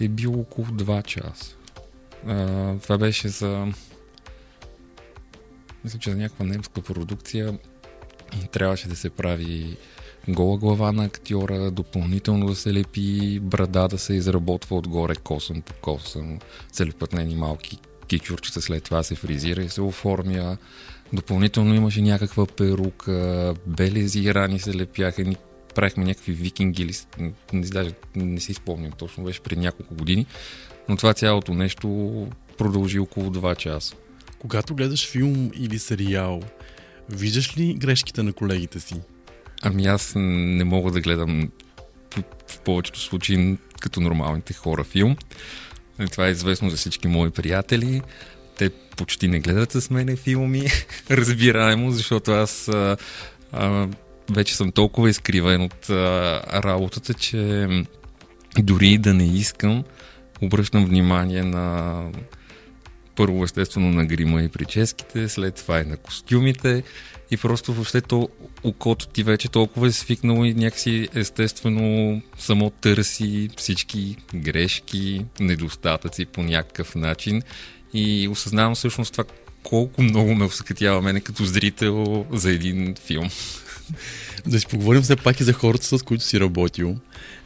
е 0.00 0.08
бил 0.08 0.40
около 0.40 0.66
2 0.66 1.02
часа. 1.02 1.54
А, 2.26 2.74
това 2.78 2.98
беше 2.98 3.28
за 3.28 3.66
мисля, 5.86 5.98
че 5.98 6.10
за 6.10 6.16
някаква 6.16 6.44
немска 6.44 6.80
продукция 6.82 7.58
трябваше 8.52 8.88
да 8.88 8.96
се 8.96 9.10
прави 9.10 9.76
гола 10.28 10.58
глава 10.58 10.92
на 10.92 11.04
актьора, 11.04 11.70
допълнително 11.70 12.46
да 12.46 12.54
се 12.54 12.74
лепи 12.74 13.40
брада, 13.40 13.88
да 13.88 13.98
се 13.98 14.14
изработва 14.14 14.76
отгоре 14.76 15.14
косъм 15.14 15.62
по 15.62 15.72
косъм, 15.74 16.38
целепътнени 16.72 17.34
малки 17.34 17.78
кичурчета, 18.06 18.62
след 18.62 18.84
това 18.84 19.02
се 19.02 19.14
фризира 19.14 19.62
и 19.62 19.68
се 19.68 19.80
оформя. 19.80 20.56
Допълнително 21.12 21.74
имаше 21.74 22.02
някаква 22.02 22.46
перука, 22.46 23.54
белези 23.66 24.20
и 24.20 24.34
рани 24.34 24.58
се 24.58 24.74
лепяха, 24.74 25.24
ни 25.24 25.36
правихме 25.74 26.04
някакви 26.04 26.32
викинги 26.32 26.82
или 26.82 26.94
не, 27.52 27.60
даже 27.60 27.90
не 28.16 28.40
си 28.40 28.54
спомням 28.54 28.92
точно, 28.92 29.24
беше 29.24 29.40
преди 29.40 29.60
няколко 29.60 29.94
години, 29.94 30.26
но 30.88 30.96
това 30.96 31.14
цялото 31.14 31.54
нещо 31.54 31.88
продължи 32.58 32.98
около 32.98 33.30
2 33.30 33.56
часа. 33.56 33.96
Когато 34.46 34.74
гледаш 34.74 35.08
филм 35.08 35.50
или 35.54 35.78
сериал, 35.78 36.42
виждаш 37.10 37.56
ли 37.56 37.74
грешките 37.74 38.22
на 38.22 38.32
колегите 38.32 38.80
си? 38.80 38.94
Ами 39.62 39.86
аз 39.86 40.12
не 40.16 40.64
мога 40.64 40.90
да 40.90 41.00
гледам 41.00 41.50
в- 42.48 42.58
повечето 42.60 43.00
случаи 43.00 43.56
като 43.80 44.00
нормалните 44.00 44.52
хора 44.54 44.84
филм. 44.84 45.16
Нали, 45.98 46.08
Това 46.08 46.28
е 46.28 46.30
известно 46.30 46.70
за 46.70 46.76
всички 46.76 47.08
мои 47.08 47.30
приятели. 47.30 48.02
Те 48.58 48.70
почти 48.70 49.28
не 49.28 49.40
гледат 49.40 49.72
с 49.72 49.90
мене 49.90 50.16
филми. 50.16 50.62
Разбираемо, 51.10 51.90
защото 51.90 52.32
аз 52.32 52.68
а, 52.68 52.96
а, 53.52 53.88
вече 54.30 54.56
съм 54.56 54.72
толкова 54.72 55.10
изкривен 55.10 55.62
от 55.62 55.90
а, 55.90 55.94
работата, 56.62 57.14
че 57.14 57.68
дори 58.58 58.98
да 58.98 59.14
не 59.14 59.26
искам, 59.26 59.84
обръщам 60.42 60.86
внимание 60.86 61.42
на 61.42 62.02
първо 63.16 63.44
естествено 63.44 63.90
на 63.90 64.06
грима 64.06 64.42
и 64.42 64.48
прическите, 64.48 65.28
след 65.28 65.54
това 65.54 65.80
и 65.80 65.84
на 65.84 65.96
костюмите 65.96 66.82
и 67.30 67.36
просто 67.36 67.72
въобще 67.72 68.00
то 68.00 68.28
окото 68.62 69.08
ти 69.08 69.22
вече 69.22 69.48
толкова 69.48 69.86
е 69.86 69.92
свикнало 69.92 70.44
и 70.44 70.54
някакси 70.54 71.08
естествено 71.14 72.22
само 72.38 72.70
търси 72.70 73.50
всички 73.56 74.16
грешки, 74.34 75.24
недостатъци 75.40 76.26
по 76.26 76.42
някакъв 76.42 76.94
начин 76.94 77.42
и 77.94 78.28
осъзнавам 78.28 78.74
всъщност 78.74 79.12
това 79.12 79.24
колко 79.62 80.02
много 80.02 80.34
ме 80.34 80.44
усъкътява 80.44 81.02
мене 81.02 81.20
като 81.20 81.44
зрител 81.44 82.26
за 82.32 82.50
един 82.50 82.94
филм. 83.06 83.30
Да 84.46 84.60
си 84.60 84.66
поговорим 84.66 85.02
все 85.02 85.16
пак 85.16 85.40
и 85.40 85.44
за 85.44 85.52
хората, 85.52 85.98
с 85.98 86.02
които 86.02 86.24
си 86.24 86.40
работил. 86.40 86.96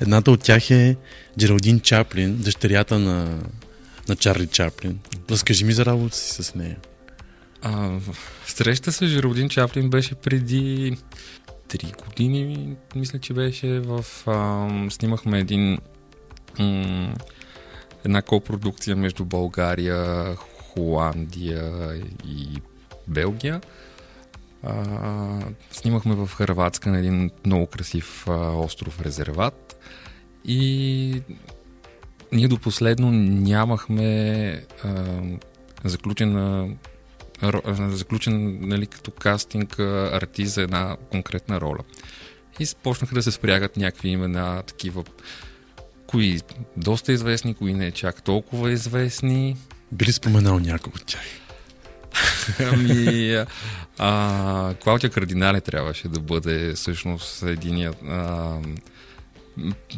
Едната 0.00 0.30
от 0.30 0.42
тях 0.42 0.70
е 0.70 0.96
Джералдин 1.38 1.80
Чаплин, 1.80 2.36
дъщерята 2.36 2.98
на, 2.98 3.38
на 4.10 4.16
Чарли 4.16 4.46
Чаплин. 4.46 4.98
Разкажи 5.30 5.64
ми 5.64 5.72
за 5.72 5.86
работа 5.86 6.16
си 6.16 6.42
с 6.42 6.54
нея. 6.54 6.76
А, 7.62 7.98
среща 8.46 8.92
с 8.92 9.06
Жеродин 9.06 9.48
Чаплин 9.48 9.90
беше 9.90 10.14
преди 10.14 10.96
три 11.68 11.92
години, 12.06 12.76
мисля, 12.94 13.18
че 13.18 13.32
беше 13.32 13.80
в... 13.80 14.04
А, 14.26 14.68
снимахме 14.90 15.38
един... 15.38 15.78
М- 16.58 17.14
една 18.04 18.22
копродукция 18.22 18.96
между 18.96 19.24
България, 19.24 20.34
Холандия 20.36 21.96
и 22.26 22.62
Белгия. 23.08 23.60
А, 24.62 24.84
снимахме 25.70 26.14
в 26.14 26.30
Хрватска 26.34 26.90
на 26.90 26.98
един 26.98 27.30
много 27.46 27.66
красив 27.66 28.28
а, 28.28 28.32
остров 28.56 29.00
резерват 29.00 29.76
и 30.44 31.22
ние 32.32 32.48
до 32.48 32.58
последно 32.58 33.10
нямахме 33.10 34.62
а, 34.84 35.20
заключена 35.84 36.68
заключен 37.76 38.58
нали, 38.60 38.86
като 38.86 39.10
кастинг 39.10 39.78
артист 40.12 40.54
за 40.54 40.62
една 40.62 40.96
конкретна 41.10 41.60
роля. 41.60 41.78
И 42.60 42.64
започнаха 42.64 43.14
да 43.14 43.22
се 43.22 43.30
спрягат 43.30 43.76
някакви 43.76 44.08
имена, 44.08 44.62
такива, 44.62 45.04
кои 46.06 46.40
доста 46.76 47.12
известни, 47.12 47.54
кои 47.54 47.74
не 47.74 47.90
чак 47.90 48.22
толкова 48.22 48.70
известни. 48.70 49.56
Би 49.92 50.04
ли 50.04 50.12
споменал 50.12 50.58
някой 50.58 50.92
от 50.96 51.06
тях? 51.06 51.22
Ами, 52.72 53.44
а, 53.98 54.74
Клаудия 54.74 55.10
Кардинале 55.10 55.60
трябваше 55.60 56.08
да 56.08 56.20
бъде 56.20 56.72
всъщност 56.72 57.42
единият 57.42 57.96
а, 58.08 58.56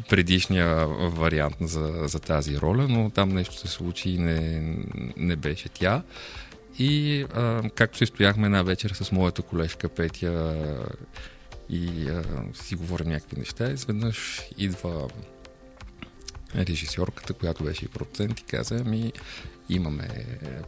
предишния 0.08 0.86
вариант 0.88 1.56
за, 1.60 1.92
за 2.04 2.20
тази 2.20 2.58
роля, 2.58 2.86
но 2.88 3.10
там 3.10 3.28
нещо 3.28 3.58
се 3.58 3.68
случи 3.68 4.10
и 4.10 4.18
не, 4.18 4.76
не 5.16 5.36
беше 5.36 5.68
тя. 5.68 6.02
И 6.78 7.22
а, 7.34 7.70
както 7.74 7.98
се 7.98 8.06
стояхме 8.06 8.46
една 8.46 8.62
вечер 8.62 8.90
с 8.90 9.12
моята 9.12 9.42
колежка 9.42 9.88
Петя 9.88 10.56
и 11.70 12.08
а, 12.08 12.22
си 12.54 12.74
говорим 12.74 13.08
някакви 13.08 13.38
неща, 13.38 13.70
изведнъж 13.70 14.42
идва 14.58 15.08
режисьорката, 16.56 17.32
която 17.32 17.64
беше 17.64 17.84
и 17.84 17.88
продуцент 17.88 18.40
и 18.40 18.42
каза, 18.42 18.82
ами 18.86 19.12
имаме 19.68 20.08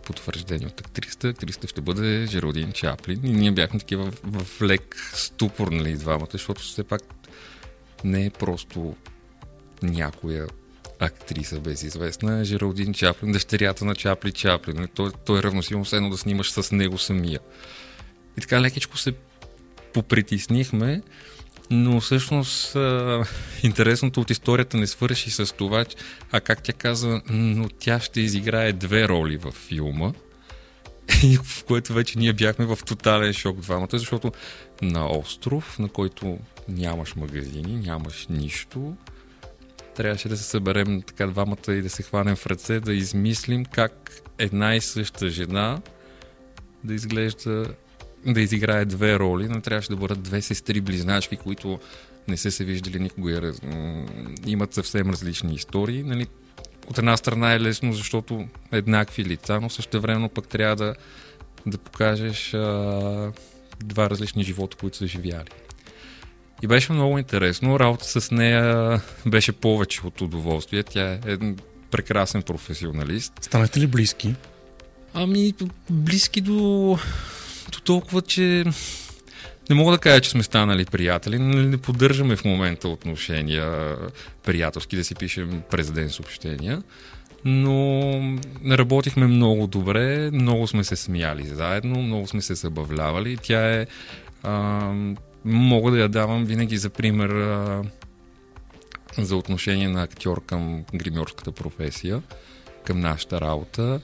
потвърждение 0.07 0.67
от 0.67 0.81
актрисата. 0.81 1.29
Актрисата 1.29 1.69
ще 1.69 1.81
бъде 1.81 2.27
Жеродин 2.27 2.73
Чаплин. 2.73 3.21
И 3.25 3.33
ние 3.33 3.51
бяхме 3.51 3.79
такива 3.79 4.11
в, 4.11 4.45
в 4.45 4.63
лек 4.63 4.97
ступор, 5.15 5.69
нали, 5.69 5.93
двамата, 5.93 6.29
защото 6.33 6.63
все 6.63 6.85
пак 6.85 7.03
не 8.05 8.27
е 8.27 8.31
просто 8.31 8.97
някоя 9.83 10.47
актриса 11.01 11.61
безизвестна. 11.61 12.45
Жералдин 12.45 12.95
Чаплин, 12.95 13.33
дъщерята 13.33 13.85
на 13.85 13.95
Чапли 13.95 14.33
Чаплин. 14.33 14.77
Нали, 14.77 14.89
Той, 14.95 15.11
той 15.27 15.39
е 15.39 15.43
равносилно 15.43 15.85
едно 15.93 16.11
да 16.11 16.19
снимаш 16.19 16.51
с 16.51 16.73
него 16.73 16.99
самия. 16.99 17.41
И 18.39 18.41
така 18.41 18.61
лекичко 18.61 18.99
се 18.99 19.15
попритеснихме, 19.93 21.03
но 21.71 22.01
всъщност 22.01 22.77
интересното 23.63 24.21
от 24.21 24.31
историята 24.31 24.77
не 24.77 24.87
свърши 24.87 25.31
с 25.31 25.55
това, 25.57 25.85
а 26.33 26.41
как 26.41 26.63
тя 26.63 26.73
каза, 26.73 27.23
но 27.31 27.69
тя 27.69 28.01
ще 28.01 28.21
изиграе 28.21 28.73
две 28.73 29.09
роли 29.09 29.37
в 29.37 29.51
филма. 29.51 30.13
И 31.23 31.37
в 31.37 31.65
което 31.65 31.93
вече 31.93 32.19
ние 32.19 32.33
бяхме 32.33 32.67
в 32.67 32.79
тотален 32.87 33.33
шок 33.33 33.61
двамата, 33.61 33.89
защото 33.93 34.33
на 34.83 35.11
остров, 35.19 35.79
на 35.79 35.89
който 35.89 36.39
нямаш 36.69 37.15
магазини, 37.15 37.77
нямаш 37.77 38.27
нищо, 38.31 38.97
трябваше 39.97 40.29
да 40.29 40.37
се 40.37 40.45
съберем 40.45 41.03
така 41.03 41.27
двамата 41.27 41.73
и 41.73 41.83
да 41.83 41.91
се 41.91 42.03
хванем 42.03 42.37
в 42.37 42.47
ръце, 42.47 42.81
да 42.81 42.95
измислим 42.95 43.65
как 43.65 44.13
една 44.39 44.75
и 44.77 44.81
съща 44.81 45.29
жена 45.29 45.81
да 46.85 46.95
изглежда, 46.95 47.75
да 48.27 48.41
изиграе 48.41 48.85
две 48.85 49.19
роли, 49.19 49.49
но 49.49 49.61
трябваше 49.61 49.89
да 49.89 49.97
бъдат 49.97 50.23
две 50.23 50.43
сестри 50.43 50.81
близначки, 50.81 51.37
които 51.37 51.81
не 52.29 52.37
са 52.37 52.51
се 52.51 52.65
виждали 52.65 53.01
никога 53.01 53.53
имат 54.47 54.75
съвсем 54.75 55.11
различни 55.11 55.55
истории. 55.55 56.03
Нали? 56.03 56.27
От 56.87 56.99
една 56.99 57.17
страна 57.17 57.53
е 57.53 57.61
лесно, 57.61 57.93
защото 57.93 58.49
еднакви 58.73 59.25
лица, 59.25 59.61
но 59.61 59.71
също 59.71 60.01
времено 60.01 60.29
пък 60.29 60.49
трябва 60.49 60.77
да, 60.77 60.95
да 61.67 61.79
покажеш 61.79 62.55
а, 62.55 63.33
два 63.85 64.11
различни 64.11 64.45
живота, 64.45 64.77
които 64.77 64.97
са 64.97 65.07
живяли. 65.07 65.51
И 66.63 66.67
беше 66.67 66.93
много 66.93 67.19
интересно. 67.19 67.81
Работа 67.81 68.21
с 68.21 68.31
нея 68.31 69.01
беше 69.27 69.53
повече 69.53 70.07
от 70.07 70.21
удоволствие. 70.21 70.83
Тя 70.83 71.13
е 71.13 71.21
един 71.27 71.57
прекрасен 71.91 72.43
професионалист. 72.43 73.33
Станахте 73.41 73.81
ли 73.81 73.87
близки? 73.87 74.35
Ами, 75.15 75.55
близки 75.91 76.41
до, 76.41 76.99
до 77.73 77.81
толкова, 77.81 78.23
че 78.23 78.65
не 79.71 79.77
мога 79.77 79.93
да 79.93 79.99
кажа, 79.99 80.21
че 80.21 80.31
сме 80.31 80.43
станали 80.43 80.85
приятели. 80.85 81.39
Не, 81.39 81.63
не 81.63 81.77
поддържаме 81.77 82.37
в 82.37 82.45
момента 82.45 82.89
отношения 82.89 83.97
приятелски, 84.45 84.97
да 84.97 85.05
си 85.05 85.15
пишем 85.15 85.63
през 85.71 85.91
ден 85.91 86.11
съобщения. 86.11 86.83
Но 87.45 88.39
работихме 88.71 89.27
много 89.27 89.67
добре, 89.67 90.31
много 90.31 90.67
сме 90.67 90.85
се 90.85 90.97
смяли 90.97 91.45
заедно, 91.45 92.03
много 92.03 92.27
сме 92.27 92.43
се 92.43 92.55
забавлявали. 92.55 93.37
Тя 93.37 93.81
е... 93.81 93.87
А, 94.43 94.93
мога 95.45 95.91
да 95.91 95.99
я 95.99 96.09
давам 96.09 96.45
винаги 96.45 96.77
за 96.77 96.91
пример 96.91 97.29
а, 97.29 97.83
за 99.19 99.37
отношение 99.37 99.89
на 99.89 100.03
актьор 100.03 100.45
към 100.45 100.85
гримьорската 100.95 101.53
професия, 101.53 102.23
към 102.85 103.01
нашата 103.01 103.41
работа 103.41 104.01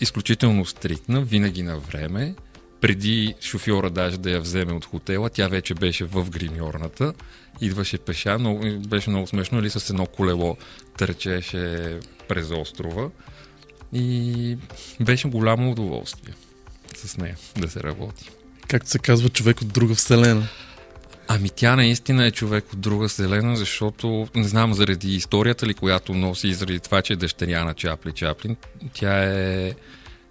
изключително 0.00 0.64
стриктна, 0.64 1.20
винаги 1.20 1.62
на 1.62 1.78
време. 1.78 2.34
Преди 2.80 3.34
шофьора 3.40 3.90
даже 3.90 4.18
да 4.18 4.30
я 4.30 4.40
вземе 4.40 4.72
от 4.72 4.84
хотела, 4.84 5.30
тя 5.30 5.48
вече 5.48 5.74
беше 5.74 6.04
в 6.04 6.30
гримьорната. 6.30 7.12
Идваше 7.60 7.98
пеша, 7.98 8.38
много, 8.38 8.64
беше 8.88 9.10
много 9.10 9.26
смешно, 9.26 9.58
или 9.58 9.70
с 9.70 9.90
едно 9.90 10.06
колело 10.06 10.56
търчеше 10.98 11.98
през 12.28 12.50
острова. 12.50 13.10
И 13.92 14.56
беше 15.00 15.28
голямо 15.28 15.70
удоволствие 15.70 16.34
с 16.96 17.16
нея 17.16 17.36
да 17.56 17.68
се 17.68 17.82
работи. 17.82 18.30
Както 18.68 18.90
се 18.90 18.98
казва, 18.98 19.28
човек 19.28 19.60
от 19.60 19.68
друга 19.68 19.94
вселена. 19.94 20.48
Ами 21.28 21.50
тя 21.50 21.76
наистина 21.76 22.26
е 22.26 22.30
човек 22.30 22.72
от 22.72 22.80
друга 22.80 23.08
вселена, 23.08 23.56
защото 23.56 24.28
не 24.34 24.48
знам 24.48 24.74
заради 24.74 25.14
историята 25.14 25.66
ли, 25.66 25.74
която 25.74 26.14
носи 26.14 26.48
и 26.48 26.54
заради 26.54 26.80
това, 26.80 27.02
че 27.02 27.12
е 27.12 27.16
дъщеря 27.16 27.64
на 27.64 27.74
Чапли 27.74 28.12
Чаплин, 28.12 28.56
тя 28.92 29.24
е, 29.24 29.74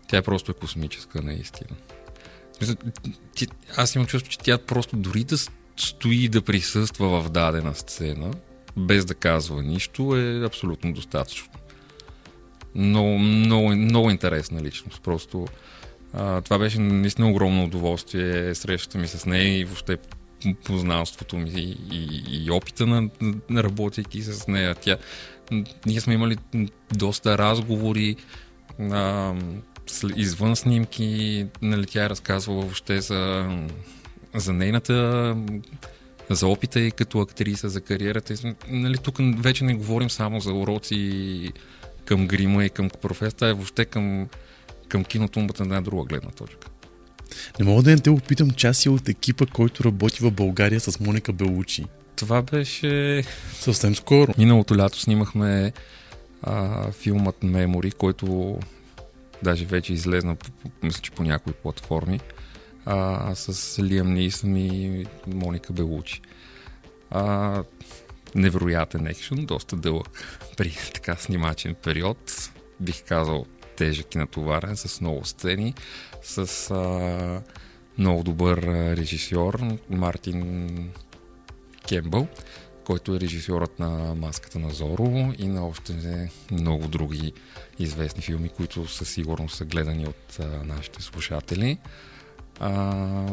тя 0.07 0.17
е 0.17 0.21
просто 0.21 0.51
е 0.51 0.53
космическа 0.53 1.21
наистина. 1.21 1.69
Аз 3.77 3.95
имам 3.95 4.07
чувство, 4.07 4.31
че 4.31 4.39
тя 4.39 4.57
просто 4.57 4.95
дори 4.95 5.23
да 5.23 5.37
стои 5.77 6.23
и 6.23 6.29
да 6.29 6.41
присъства 6.41 7.21
в 7.21 7.29
дадена 7.29 7.75
сцена, 7.75 8.31
без 8.77 9.05
да 9.05 9.15
казва 9.15 9.63
нищо, 9.63 10.15
е 10.15 10.45
абсолютно 10.45 10.93
достатъчно. 10.93 11.47
Много, 12.75 13.19
много, 13.19 13.75
много 13.75 14.09
интересна 14.09 14.61
личност. 14.61 15.01
Просто 15.03 15.47
а, 16.13 16.41
това 16.41 16.59
беше 16.59 16.79
наистина 16.79 17.29
огромно 17.29 17.63
удоволствие, 17.63 18.55
срещата 18.55 18.97
ми 18.97 19.07
с 19.07 19.25
нея 19.25 19.59
и 19.59 19.65
въобще 19.65 19.97
познанството 20.63 21.37
ми 21.37 21.49
и, 21.49 21.77
и, 21.91 22.45
и 22.45 22.51
опита 22.51 22.85
на, 22.85 23.09
на 23.49 23.63
работейки 23.63 24.21
с 24.21 24.47
нея. 24.47 24.75
Тя, 24.75 24.97
ние 25.85 26.01
сме 26.01 26.13
имали 26.13 26.37
доста 26.93 27.37
разговори 27.37 28.15
а, 28.79 29.33
извън 30.15 30.55
снимки. 30.55 31.45
Нали, 31.61 31.85
тя 31.85 32.05
е 32.05 32.09
разказвала 32.09 32.61
въобще 32.61 33.01
за, 33.01 33.49
за 34.35 34.53
нейната 34.53 35.35
за 36.29 36.47
опита 36.47 36.79
и 36.79 36.91
като 36.91 37.19
актриса, 37.19 37.69
за 37.69 37.81
кариерата. 37.81 38.55
Нали, 38.67 38.97
тук 38.97 39.17
вече 39.37 39.63
не 39.63 39.75
говорим 39.75 40.09
само 40.09 40.39
за 40.39 40.53
уроци 40.53 41.51
към 42.05 42.27
грима 42.27 42.65
и 42.65 42.69
към 42.69 42.89
професията, 43.01 43.49
а 43.49 43.53
въобще 43.53 43.85
към, 43.85 44.27
към 44.87 45.03
кинотумбата 45.03 45.65
на 45.65 45.65
една 45.65 45.81
друга 45.81 46.03
гледна 46.03 46.29
точка. 46.29 46.67
Не 47.59 47.65
мога 47.65 47.83
да 47.83 47.89
не 47.89 47.99
те 47.99 48.09
опитам, 48.09 48.51
че 48.51 48.67
аз 48.67 48.77
си 48.77 48.89
от 48.89 49.09
екипа, 49.09 49.45
който 49.45 49.83
работи 49.83 50.23
в 50.23 50.31
България 50.31 50.79
с 50.79 50.99
Моника 50.99 51.33
Белучи. 51.33 51.85
Това 52.15 52.41
беше 52.41 53.23
Съвсем 53.53 53.95
скоро. 53.95 54.33
Миналото 54.37 54.77
лято 54.77 54.99
снимахме 54.99 55.73
а, 56.41 56.91
филмът 56.91 57.35
Memory, 57.43 57.93
който 57.93 58.57
даже 59.43 59.65
вече 59.65 59.93
излезна, 59.93 60.37
мисля, 60.83 61.01
че 61.01 61.11
по 61.11 61.23
някои 61.23 61.53
платформи, 61.53 62.19
а, 62.85 63.35
с 63.35 63.79
Лиам 63.83 64.13
Нисън 64.13 64.55
и 64.57 65.05
Моника 65.27 65.73
Белучи. 65.73 66.21
А, 67.09 67.63
невероятен 68.35 69.07
екшен, 69.07 69.45
доста 69.45 69.75
дълъг 69.75 70.39
при 70.57 70.77
така 70.93 71.15
снимачен 71.15 71.75
период. 71.75 72.51
Бих 72.79 73.03
казал 73.03 73.45
тежък 73.75 74.15
и 74.15 74.17
натоварен, 74.17 74.77
с 74.77 75.01
много 75.01 75.25
сцени, 75.25 75.73
с 76.23 76.71
а, 76.71 77.41
много 77.97 78.23
добър 78.23 78.57
режисьор 78.97 79.59
Мартин 79.89 80.91
Кембъл 81.87 82.27
който 82.87 83.15
е 83.15 83.19
режисьорът 83.19 83.79
на 83.79 84.15
Маската 84.15 84.59
на 84.59 84.69
Зоро 84.69 85.33
и 85.37 85.47
на 85.47 85.67
още 85.67 86.29
много 86.51 86.87
други 86.87 87.33
известни 87.79 88.21
филми, 88.23 88.49
които 88.49 88.87
със 88.87 89.09
сигурност 89.09 89.55
са 89.55 89.65
гледани 89.65 90.07
от 90.07 90.39
а, 90.39 90.63
нашите 90.65 91.01
слушатели. 91.01 91.77
А, 92.59 93.25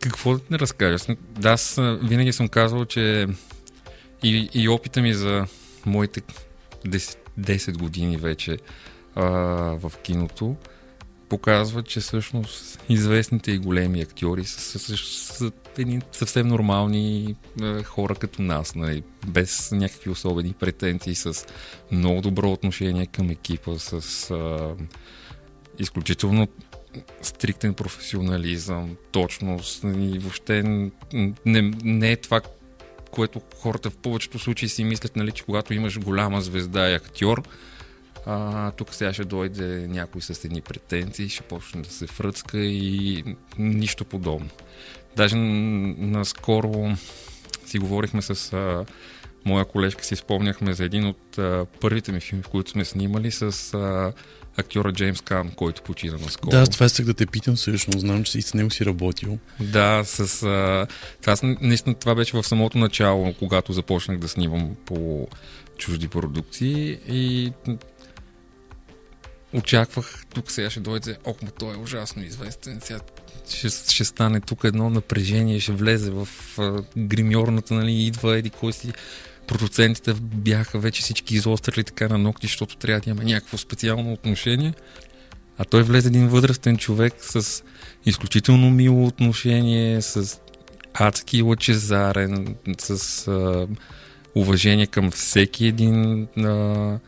какво 0.00 0.34
да 0.34 0.40
не 0.50 0.58
разкажа? 0.58 0.94
Аз- 0.94 1.08
Да, 1.30 1.50
аз 1.50 1.74
винаги 2.02 2.32
съм 2.32 2.48
казвал, 2.48 2.84
че 2.84 3.26
и, 4.22 4.48
и 4.54 4.68
опита 4.68 5.02
ми 5.02 5.14
за 5.14 5.46
моите 5.86 6.20
10, 6.86 7.16
10 7.40 7.78
години 7.78 8.16
вече 8.16 8.58
а, 9.14 9.24
в 9.78 9.92
киното 10.02 10.56
показва, 11.34 11.82
че 11.82 12.00
всъщност 12.00 12.82
известните 12.88 13.52
и 13.52 13.58
големи 13.58 14.00
актьори 14.00 14.44
са, 14.44 14.60
са, 14.60 14.78
са, 14.78 14.96
са 15.34 15.52
едни 15.78 16.00
съвсем 16.12 16.48
нормални 16.48 17.36
е, 17.62 17.82
хора 17.82 18.14
като 18.14 18.42
нас, 18.42 18.74
нали, 18.74 19.02
без 19.26 19.72
някакви 19.72 20.10
особени 20.10 20.52
претенции, 20.52 21.14
с 21.14 21.46
много 21.92 22.20
добро 22.20 22.52
отношение 22.52 23.06
към 23.06 23.30
екипа, 23.30 23.78
с 23.78 24.30
а, 24.30 24.74
изключително 25.78 26.48
стриктен 27.22 27.74
професионализъм, 27.74 28.96
точност 29.12 29.84
и 29.84 30.18
въобще 30.18 30.62
не, 31.46 31.72
не 31.84 32.12
е 32.12 32.16
това, 32.16 32.40
което 33.10 33.40
хората 33.56 33.90
в 33.90 33.96
повечето 33.96 34.38
случаи 34.38 34.68
си 34.68 34.84
мислят, 34.84 35.16
нали, 35.16 35.30
че 35.30 35.44
когато 35.44 35.74
имаш 35.74 36.00
голяма 36.00 36.40
звезда 36.40 36.90
и 36.90 36.94
актьор, 36.94 37.42
а, 38.26 38.70
тук 38.70 38.94
сега 38.94 39.12
ще 39.12 39.24
дойде 39.24 39.86
някой 39.88 40.22
с 40.22 40.44
едни 40.44 40.60
претенции, 40.60 41.28
ще 41.28 41.42
почне 41.42 41.82
да 41.82 41.90
се 41.90 42.06
фръцка 42.06 42.58
и 42.58 43.24
нищо 43.58 44.04
подобно. 44.04 44.48
Даже 45.16 45.36
наскоро 45.36 46.96
си 47.66 47.78
говорихме 47.78 48.22
с 48.22 48.52
а, 48.52 48.84
моя 49.44 49.64
колежка, 49.64 50.04
си 50.04 50.16
спомняхме 50.16 50.74
за 50.74 50.84
един 50.84 51.06
от 51.06 51.38
а, 51.38 51.66
първите 51.80 52.12
ми 52.12 52.20
филми, 52.20 52.42
в 52.42 52.48
които 52.48 52.70
сме 52.70 52.84
снимали 52.84 53.30
с 53.30 53.74
а, 53.74 54.12
актьора 54.56 54.92
Джеймс 54.92 55.20
Кан, 55.20 55.50
който 55.50 55.82
почина 55.82 56.18
наскоро. 56.18 56.50
Да, 56.50 56.66
това 56.66 56.86
исках 56.86 57.06
да 57.06 57.14
те 57.14 57.26
питам 57.26 57.56
всъщност. 57.56 58.00
Знам, 58.00 58.24
че 58.24 58.32
си 58.32 58.42
с 58.42 58.54
него 58.54 58.70
си 58.70 58.84
работил. 58.84 59.38
Да, 59.60 60.02
с. 60.04 60.42
А, 60.42 60.86
това, 61.20 61.36
наистина 61.60 61.94
това 61.94 62.14
беше 62.14 62.36
в 62.36 62.42
самото 62.42 62.78
начало, 62.78 63.34
когато 63.38 63.72
започнах 63.72 64.18
да 64.18 64.28
снимам 64.28 64.76
по 64.86 65.28
чужди 65.78 66.08
продукции 66.08 66.98
и 67.08 67.52
очаквах, 69.54 70.24
тук 70.34 70.50
сега 70.50 70.70
ще 70.70 70.80
дойде, 70.80 71.16
ох, 71.24 71.42
ма 71.42 71.50
той 71.50 71.74
е 71.74 71.76
ужасно 71.76 72.22
известен, 72.22 72.80
сега 72.82 73.00
ще, 73.48 73.68
ще 73.68 74.04
стане 74.04 74.40
тук 74.40 74.64
едно 74.64 74.90
напрежение, 74.90 75.60
ще 75.60 75.72
влезе 75.72 76.10
в 76.10 76.28
а, 76.58 76.82
гримьорната, 76.96 77.74
нали, 77.74 77.92
идва 77.92 78.38
еди 78.38 78.50
кой 78.50 78.72
си. 78.72 78.92
Продуцентите 79.46 80.14
бяха 80.20 80.78
вече 80.78 81.02
всички 81.02 81.34
изострили 81.34 81.84
така 81.84 82.08
на 82.08 82.18
ногти, 82.18 82.46
защото 82.46 82.76
трябва 82.76 83.00
да 83.00 83.10
има 83.10 83.24
някакво 83.24 83.58
специално 83.58 84.12
отношение. 84.12 84.74
А 85.58 85.64
той 85.64 85.82
влезе 85.82 86.08
един 86.08 86.28
възрастен 86.28 86.76
човек 86.76 87.14
с 87.18 87.62
изключително 88.06 88.70
мило 88.70 89.06
отношение, 89.06 90.02
с 90.02 90.40
адски 90.94 91.42
лъчезарен, 91.42 92.56
с 92.78 93.28
а, 93.28 93.66
уважение 94.34 94.86
към 94.86 95.10
всеки 95.10 95.66
един 95.66 96.22
а, 96.38 96.98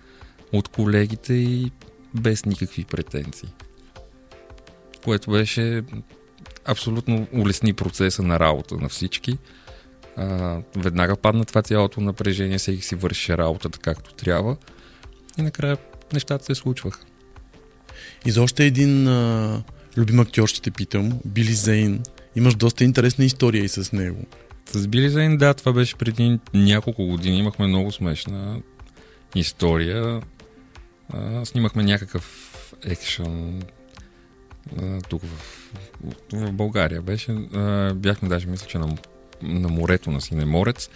от 0.53 0.69
колегите 0.69 1.35
и 1.35 1.71
без 2.21 2.45
никакви 2.45 2.85
претенции. 2.85 3.49
Което 5.05 5.31
беше 5.31 5.83
абсолютно 6.65 7.27
улесни 7.33 7.73
процеса 7.73 8.23
на 8.23 8.41
работа 8.41 8.77
на 8.77 8.89
всички. 8.89 9.39
А, 10.17 10.59
веднага 10.77 11.17
падна 11.17 11.45
това 11.45 11.63
цялото 11.63 12.01
напрежение, 12.01 12.59
всеки 12.59 12.83
си 12.83 12.95
върши 12.95 13.39
работата 13.39 13.79
както 13.79 14.15
трябва 14.15 14.57
и 15.39 15.43
накрая 15.43 15.77
нещата 16.13 16.45
се 16.45 16.55
случваха. 16.55 17.01
И 18.27 18.31
за 18.31 18.43
още 18.43 18.65
един 18.65 19.09
а, 19.09 19.63
любим 19.97 20.21
актьор 20.21 20.49
ще 20.49 20.61
те 20.61 20.71
питам. 20.71 21.21
Били 21.25 21.53
Зейн. 21.53 22.03
Имаш 22.37 22.55
доста 22.55 22.85
интересна 22.85 23.25
история 23.25 23.65
и 23.65 23.69
с 23.69 23.93
него. 23.93 24.25
С 24.73 24.89
Били 24.89 25.11
Зейн, 25.11 25.37
да, 25.37 25.55
това 25.55 25.73
беше 25.73 25.97
преди 25.97 26.39
няколко 26.55 27.07
години. 27.07 27.39
Имахме 27.39 27.67
много 27.67 27.93
смешна 27.93 28.61
история. 29.35 30.21
Снимахме 31.45 31.83
някакъв 31.83 32.53
екшън 32.85 33.63
тук 35.09 35.23
в, 35.23 35.63
в 36.33 36.53
България 36.53 37.03
беше. 37.03 37.33
А, 37.33 37.95
бяхме 37.95 38.29
даже, 38.29 38.47
мисля, 38.47 38.67
че 38.67 38.79
на, 38.79 38.97
на 39.43 39.69
морето 39.69 40.11
на 40.11 40.21
Синеморец. 40.21 40.89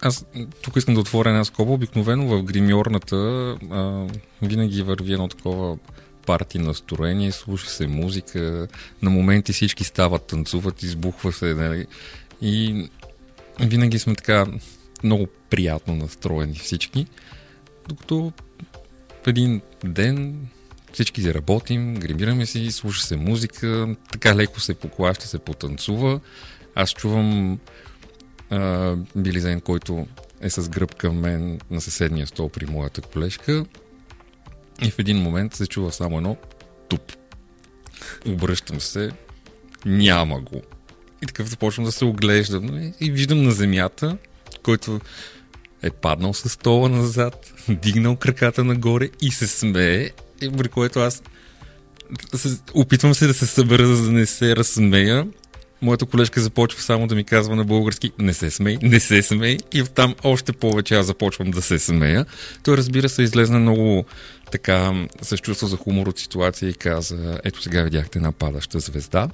Аз 0.00 0.26
тук 0.62 0.76
искам 0.76 0.94
да 0.94 1.00
отворя 1.00 1.28
една 1.28 1.44
скоба. 1.44 1.72
Обикновено 1.72 2.26
в 2.28 2.42
гримьорната 2.42 3.16
а, 3.70 4.06
винаги 4.42 4.82
върви 4.82 5.12
едно 5.12 5.28
такова 5.28 5.78
парти 6.26 6.58
настроение, 6.58 7.32
слуша 7.32 7.68
се 7.68 7.86
музика, 7.86 8.68
на 9.02 9.10
моменти 9.10 9.52
всички 9.52 9.84
стават, 9.84 10.26
танцуват, 10.26 10.82
избухва 10.82 11.32
се, 11.32 11.54
нали? 11.54 11.86
И 12.42 12.86
винаги 13.60 13.98
сме 13.98 14.14
така 14.14 14.46
много 15.04 15.26
приятно 15.50 15.94
настроени 15.94 16.54
всички, 16.54 17.06
докато 17.88 18.32
в 19.28 19.30
един 19.30 19.60
ден 19.84 20.46
всички 20.92 21.22
си 21.22 21.32
гримираме 21.94 22.46
си, 22.46 22.70
слуша 22.70 23.06
се 23.06 23.16
музика, 23.16 23.96
така 24.12 24.36
леко 24.36 24.60
се 24.60 24.74
поклаща, 24.74 25.26
се 25.26 25.38
потанцува. 25.38 26.20
Аз 26.74 26.90
чувам 26.90 27.58
а, 28.50 28.96
Билизен, 29.16 29.60
който 29.60 30.06
е 30.40 30.50
с 30.50 30.68
гръб 30.68 30.94
към 30.94 31.18
мен 31.18 31.60
на 31.70 31.80
съседния 31.80 32.26
стол 32.26 32.48
при 32.48 32.66
моята 32.66 33.00
колежка 33.00 33.64
и 34.82 34.90
в 34.90 34.98
един 34.98 35.18
момент 35.18 35.54
се 35.54 35.66
чува 35.66 35.92
само 35.92 36.16
едно 36.16 36.36
туп. 36.88 37.12
Обръщам 38.26 38.80
се, 38.80 39.10
няма 39.86 40.40
го. 40.40 40.62
И 41.22 41.26
така 41.26 41.42
започвам 41.42 41.84
да 41.84 41.92
се 41.92 42.04
оглеждам 42.04 42.92
и 43.00 43.10
виждам 43.10 43.42
на 43.42 43.50
земята, 43.50 44.18
който 44.62 45.00
е 45.82 45.90
паднал 45.90 46.34
с 46.34 46.48
стола 46.48 46.88
назад, 46.88 47.52
дигнал 47.68 48.16
краката 48.16 48.64
нагоре 48.64 49.08
и 49.22 49.30
се 49.30 49.46
смее, 49.46 50.10
при 50.58 50.68
което 50.68 51.00
аз 51.00 51.22
опитвам 52.74 53.14
се 53.14 53.26
да 53.26 53.34
се 53.34 53.46
събера, 53.46 53.86
за 53.86 54.02
да 54.04 54.12
не 54.12 54.26
се 54.26 54.56
разсмея. 54.56 55.26
Моята 55.82 56.06
колежка 56.06 56.40
започва 56.40 56.80
само 56.80 57.06
да 57.06 57.14
ми 57.14 57.24
казва 57.24 57.56
на 57.56 57.64
български 57.64 58.12
не 58.18 58.34
се 58.34 58.50
смей, 58.50 58.78
не 58.82 59.00
се 59.00 59.22
смей 59.22 59.56
и 59.72 59.84
там 59.94 60.14
още 60.24 60.52
повече 60.52 60.94
аз 60.94 61.06
започвам 61.06 61.50
да 61.50 61.62
се 61.62 61.78
смея. 61.78 62.26
Той 62.62 62.76
разбира 62.76 63.08
се 63.08 63.22
излезна 63.22 63.58
много 63.58 64.04
така 64.52 65.06
с 65.22 65.38
чувство 65.38 65.66
за 65.66 65.76
хумор 65.76 66.06
от 66.06 66.18
ситуация 66.18 66.68
и 66.68 66.74
каза 66.74 67.40
ето 67.44 67.62
сега 67.62 67.82
видяхте 67.82 68.18
една 68.18 68.32
падаща 68.32 68.80
звезда. 68.80 69.28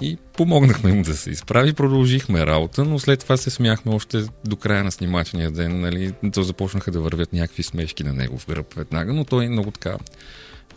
И 0.00 0.18
помогнахме 0.32 0.92
му 0.92 1.02
да 1.02 1.16
се 1.16 1.30
изправи, 1.30 1.72
продължихме 1.72 2.46
работа, 2.46 2.84
но 2.84 2.98
след 2.98 3.20
това 3.20 3.36
се 3.36 3.50
смяхме 3.50 3.94
още 3.94 4.24
до 4.44 4.56
края 4.56 4.84
на 4.84 4.92
снимачния 4.92 5.50
ден. 5.50 5.80
Нали? 5.80 6.12
То 6.32 6.42
започнаха 6.42 6.90
да 6.90 7.00
вървят 7.00 7.32
някакви 7.32 7.62
смешки 7.62 8.04
на 8.04 8.12
него 8.12 8.38
в 8.38 8.46
гръб 8.46 8.74
веднага, 8.74 9.12
но 9.12 9.24
той 9.24 9.48
много 9.48 9.70
така 9.70 9.96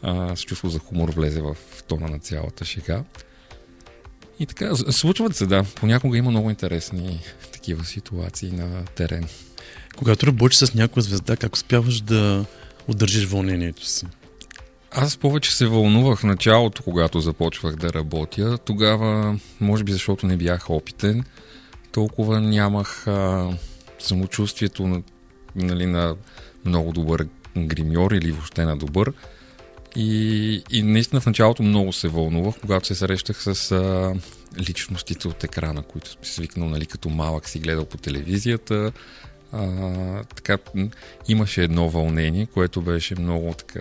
а, 0.02 0.36
с 0.36 0.42
чувство 0.42 0.70
за 0.70 0.80
хумор 0.80 1.10
влезе 1.10 1.42
в 1.42 1.56
тона 1.88 2.08
на 2.08 2.20
цялата 2.20 2.66
шега. 2.66 3.04
И 4.40 4.46
така, 4.46 4.76
случват 4.76 5.36
се, 5.36 5.46
да. 5.46 5.66
Понякога 5.76 6.18
има 6.18 6.30
много 6.30 6.50
интересни 6.50 7.22
такива 7.54 7.86
ситуации 7.86 8.52
на 8.52 8.86
терен. 8.86 9.28
Когато 9.98 10.28
работиш 10.28 10.58
с 10.58 10.74
някоя 10.74 11.04
звезда, 11.04 11.36
как 11.36 11.54
успяваш 11.54 12.02
да 12.02 12.46
удържиш 12.88 13.26
вълнението 13.26 13.86
си? 13.86 14.06
Аз 14.94 15.18
повече 15.18 15.56
се 15.56 15.68
вълнувах 15.68 16.20
в 16.20 16.24
началото, 16.24 16.84
когато 16.84 17.20
започвах 17.20 17.76
да 17.76 17.94
работя. 17.94 18.58
Тогава, 18.58 19.40
може 19.60 19.84
би 19.84 19.92
защото 19.92 20.26
не 20.26 20.38
бях 20.38 20.70
опитен, 20.70 21.24
толкова 21.92 22.42
нямах 22.42 23.08
а, 23.08 23.50
самочувствието 24.00 24.88
на, 24.88 25.02
нали, 25.56 25.86
на 25.86 26.16
много 26.66 26.92
добър 26.92 27.28
гримьор 27.58 28.12
или 28.12 28.32
въобще 28.32 28.66
на 28.66 28.78
добър. 28.78 29.14
И, 29.96 30.64
и 30.70 30.84
наистина 30.84 31.22
в 31.22 31.26
началото 31.26 31.64
много 31.64 31.94
се 31.94 32.08
вълнувах, 32.08 32.56
когато 32.62 32.88
се 32.88 32.96
срещах 32.96 33.44
с 33.44 33.72
а, 33.72 34.14
личностите 34.60 35.28
от 35.28 35.44
екрана, 35.44 35.82
които 35.82 36.10
съм 36.10 36.20
свикнал, 36.24 36.70
нали, 36.70 36.86
като 36.86 37.10
малък 37.10 37.50
си 37.50 37.60
гледал 37.60 37.86
по 37.86 37.98
телевизията. 37.98 38.92
А, 39.52 40.24
така, 40.24 40.58
имаше 41.28 41.64
едно 41.64 41.90
вълнение, 41.90 42.46
което 42.46 42.82
беше 42.82 43.16
много 43.20 43.54
така 43.54 43.80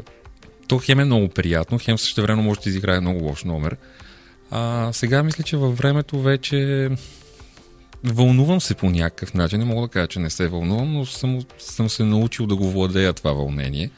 то 0.71 0.79
хем 0.79 1.01
е 1.01 1.05
много 1.05 1.29
приятно, 1.29 1.79
хем 1.79 1.99
също 1.99 2.23
време 2.23 2.43
може 2.43 2.61
да 2.61 2.69
изиграе 2.69 3.01
много 3.01 3.25
лош 3.25 3.45
номер. 3.45 3.77
А, 4.51 4.91
сега 4.93 5.23
мисля, 5.23 5.45
че 5.45 5.57
във 5.57 5.79
времето 5.79 6.23
вече 6.23 6.91
вълнувам 8.05 8.61
се 8.61 8.75
по 8.75 8.91
някакъв 8.91 9.35
начин. 9.35 9.59
Не 9.59 9.65
мога 9.65 9.87
да 9.87 9.93
кажа, 9.93 10.07
че 10.07 10.19
не 10.19 10.31
се 10.31 10.49
вълнувам, 10.49 10.93
но 10.93 11.07
съм, 11.07 11.41
съм 11.59 11.89
се 11.89 12.05
научил 12.05 12.47
да 12.47 12.57
го 12.57 12.71
владея 12.71 13.13
това 13.13 13.33
вълнение. 13.33 13.91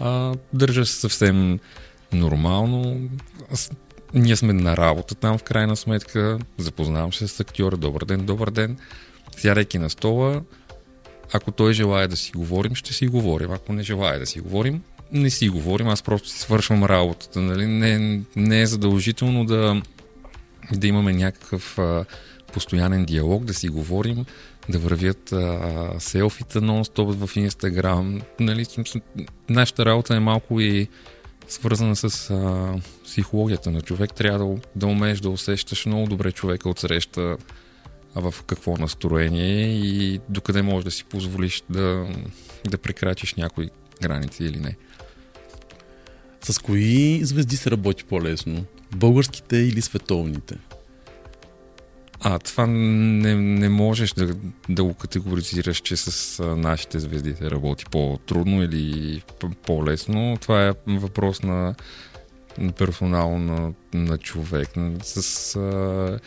А, 0.00 0.34
държа 0.52 0.86
се 0.86 1.00
съвсем 1.00 1.58
нормално. 2.12 3.08
Ние 4.14 4.36
сме 4.36 4.52
на 4.52 4.76
работа 4.76 5.14
там 5.14 5.38
в 5.38 5.42
крайна 5.42 5.76
сметка. 5.76 6.38
Запознавам 6.58 7.12
се 7.12 7.28
с 7.28 7.40
актьора. 7.40 7.76
Добър 7.76 8.04
ден, 8.04 8.26
добър 8.26 8.50
ден. 8.50 8.78
Сядайки 9.36 9.78
на 9.78 9.90
стола, 9.90 10.42
ако 11.32 11.52
той 11.52 11.72
желая 11.72 12.08
да 12.08 12.16
си 12.16 12.32
говорим, 12.36 12.74
ще 12.74 12.92
си 12.92 13.06
говорим. 13.06 13.50
Ако 13.50 13.72
не 13.72 13.82
желая 13.82 14.18
да 14.18 14.26
си 14.26 14.40
говорим, 14.40 14.82
не 15.12 15.30
си 15.30 15.48
говорим. 15.48 15.88
Аз 15.88 16.02
просто 16.02 16.28
си 16.28 16.38
свършвам 16.38 16.84
работата. 16.84 17.40
Нали? 17.40 17.66
Не, 17.66 18.20
не 18.36 18.62
е 18.62 18.66
задължително 18.66 19.44
да, 19.44 19.82
да 20.72 20.86
имаме 20.86 21.12
някакъв 21.12 21.78
а, 21.78 22.04
постоянен 22.52 23.04
диалог, 23.04 23.44
да 23.44 23.54
си 23.54 23.68
говорим, 23.68 24.24
да 24.68 24.78
вървят 24.78 25.32
а, 25.32 25.90
селфита 25.98 26.60
нон-стоп 26.60 27.26
в 27.26 27.36
Инстаграм. 27.36 28.20
Нали? 28.40 28.66
Нашата 29.48 29.84
работа 29.84 30.16
е 30.16 30.20
малко 30.20 30.60
и 30.60 30.88
свързана 31.48 31.96
с 31.96 32.30
а, 32.30 32.74
психологията 33.04 33.70
на 33.70 33.80
човек. 33.80 34.14
Трябва 34.14 34.38
да, 34.38 34.60
да 34.76 34.86
умееш 34.86 35.20
да 35.20 35.30
усещаш 35.30 35.86
много 35.86 36.06
добре 36.06 36.32
човека 36.32 36.68
от 36.68 36.78
среща 36.78 37.36
в 38.14 38.34
какво 38.46 38.76
настроение 38.76 39.78
и 39.78 40.20
докъде 40.28 40.62
можеш 40.62 40.84
да 40.84 40.90
си 40.90 41.04
позволиш 41.04 41.62
да, 41.70 42.06
да 42.68 42.78
прекрачиш 42.78 43.34
някои 43.34 43.70
граници 44.02 44.44
или 44.44 44.58
не. 44.58 44.76
С 46.44 46.58
кои 46.58 47.20
звезди 47.24 47.56
се 47.56 47.70
работи 47.70 48.04
по-лесно? 48.04 48.64
Българските 48.96 49.56
или 49.56 49.82
световните? 49.82 50.58
А, 52.20 52.38
това 52.38 52.66
не, 52.66 53.34
не 53.34 53.68
можеш 53.68 54.12
да, 54.12 54.34
да 54.68 54.84
го 54.84 54.94
категоризираш, 54.94 55.80
че 55.80 55.96
с 55.96 56.42
нашите 56.56 56.98
звезди 56.98 57.34
се 57.34 57.50
работи 57.50 57.84
по-трудно 57.90 58.62
или 58.62 59.22
по-лесно. 59.66 60.38
Това 60.40 60.68
е 60.68 60.72
въпрос 60.86 61.42
на, 61.42 61.74
на 62.58 62.72
персонал 62.72 63.38
на, 63.38 63.72
на 63.94 64.18
човек. 64.18 64.68
С, 65.02 65.56
а, 65.56 66.18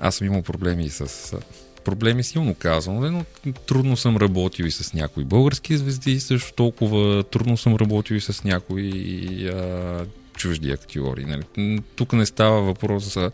аз 0.00 0.14
съм 0.14 0.26
имал 0.26 0.42
проблеми 0.42 0.88
с... 0.88 1.36
А, 1.80 1.84
проблеми 1.84 2.22
силно 2.22 2.54
казано, 2.54 3.10
но 3.10 3.52
трудно 3.52 3.96
съм 3.96 4.16
работил 4.16 4.64
и 4.64 4.70
с 4.70 4.94
някои 4.94 5.24
български 5.24 5.76
звезди, 5.76 6.20
също 6.20 6.52
толкова 6.52 7.22
трудно 7.22 7.56
съм 7.56 7.76
работил 7.76 8.14
и 8.14 8.20
с 8.20 8.44
някои 8.44 9.48
а, 9.48 10.06
чужди 10.36 10.70
актьори. 10.70 11.24
Нали? 11.24 11.80
Тук 11.96 12.12
не 12.12 12.26
става 12.26 12.62
въпрос 12.62 13.14
за 13.14 13.30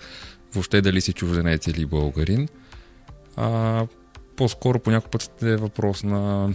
въобще 0.54 0.80
дали 0.80 1.00
си 1.00 1.12
чужденец 1.12 1.66
или 1.66 1.86
българин. 1.86 2.48
А, 3.36 3.86
по-скоро 4.36 4.78
по 4.78 4.90
някой 4.90 5.10
път 5.10 5.42
е 5.42 5.56
въпрос 5.56 6.02
на 6.02 6.54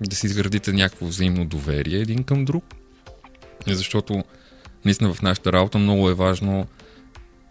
да 0.00 0.16
си 0.16 0.26
изградите 0.26 0.72
някакво 0.72 1.06
взаимно 1.06 1.44
доверие 1.44 1.98
един 1.98 2.24
към 2.24 2.44
друг. 2.44 2.64
Защото 3.66 4.24
наистина 4.84 5.14
в 5.14 5.22
нашата 5.22 5.52
работа 5.52 5.78
много 5.78 6.10
е 6.10 6.14
важно 6.14 6.66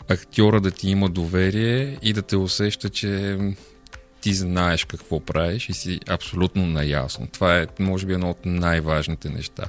актьора 0.09 0.61
да 0.61 0.71
ти 0.71 0.89
има 0.89 1.09
доверие 1.09 1.97
и 2.01 2.13
да 2.13 2.21
те 2.21 2.37
усеща, 2.37 2.89
че 2.89 3.37
ти 4.21 4.33
знаеш 4.33 4.85
какво 4.85 5.19
правиш 5.19 5.69
и 5.69 5.73
си 5.73 5.99
абсолютно 6.09 6.67
наясно. 6.67 7.27
Това 7.27 7.59
е, 7.59 7.67
може 7.79 8.05
би, 8.05 8.13
едно 8.13 8.29
от 8.29 8.45
най-важните 8.45 9.29
неща. 9.29 9.63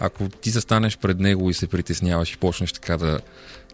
Ако 0.00 0.28
ти 0.28 0.50
застанеш 0.50 0.98
пред 0.98 1.20
него 1.20 1.50
и 1.50 1.54
се 1.54 1.66
притесняваш 1.66 2.32
и 2.32 2.38
почнеш 2.38 2.72
така 2.72 2.96
да 2.96 3.20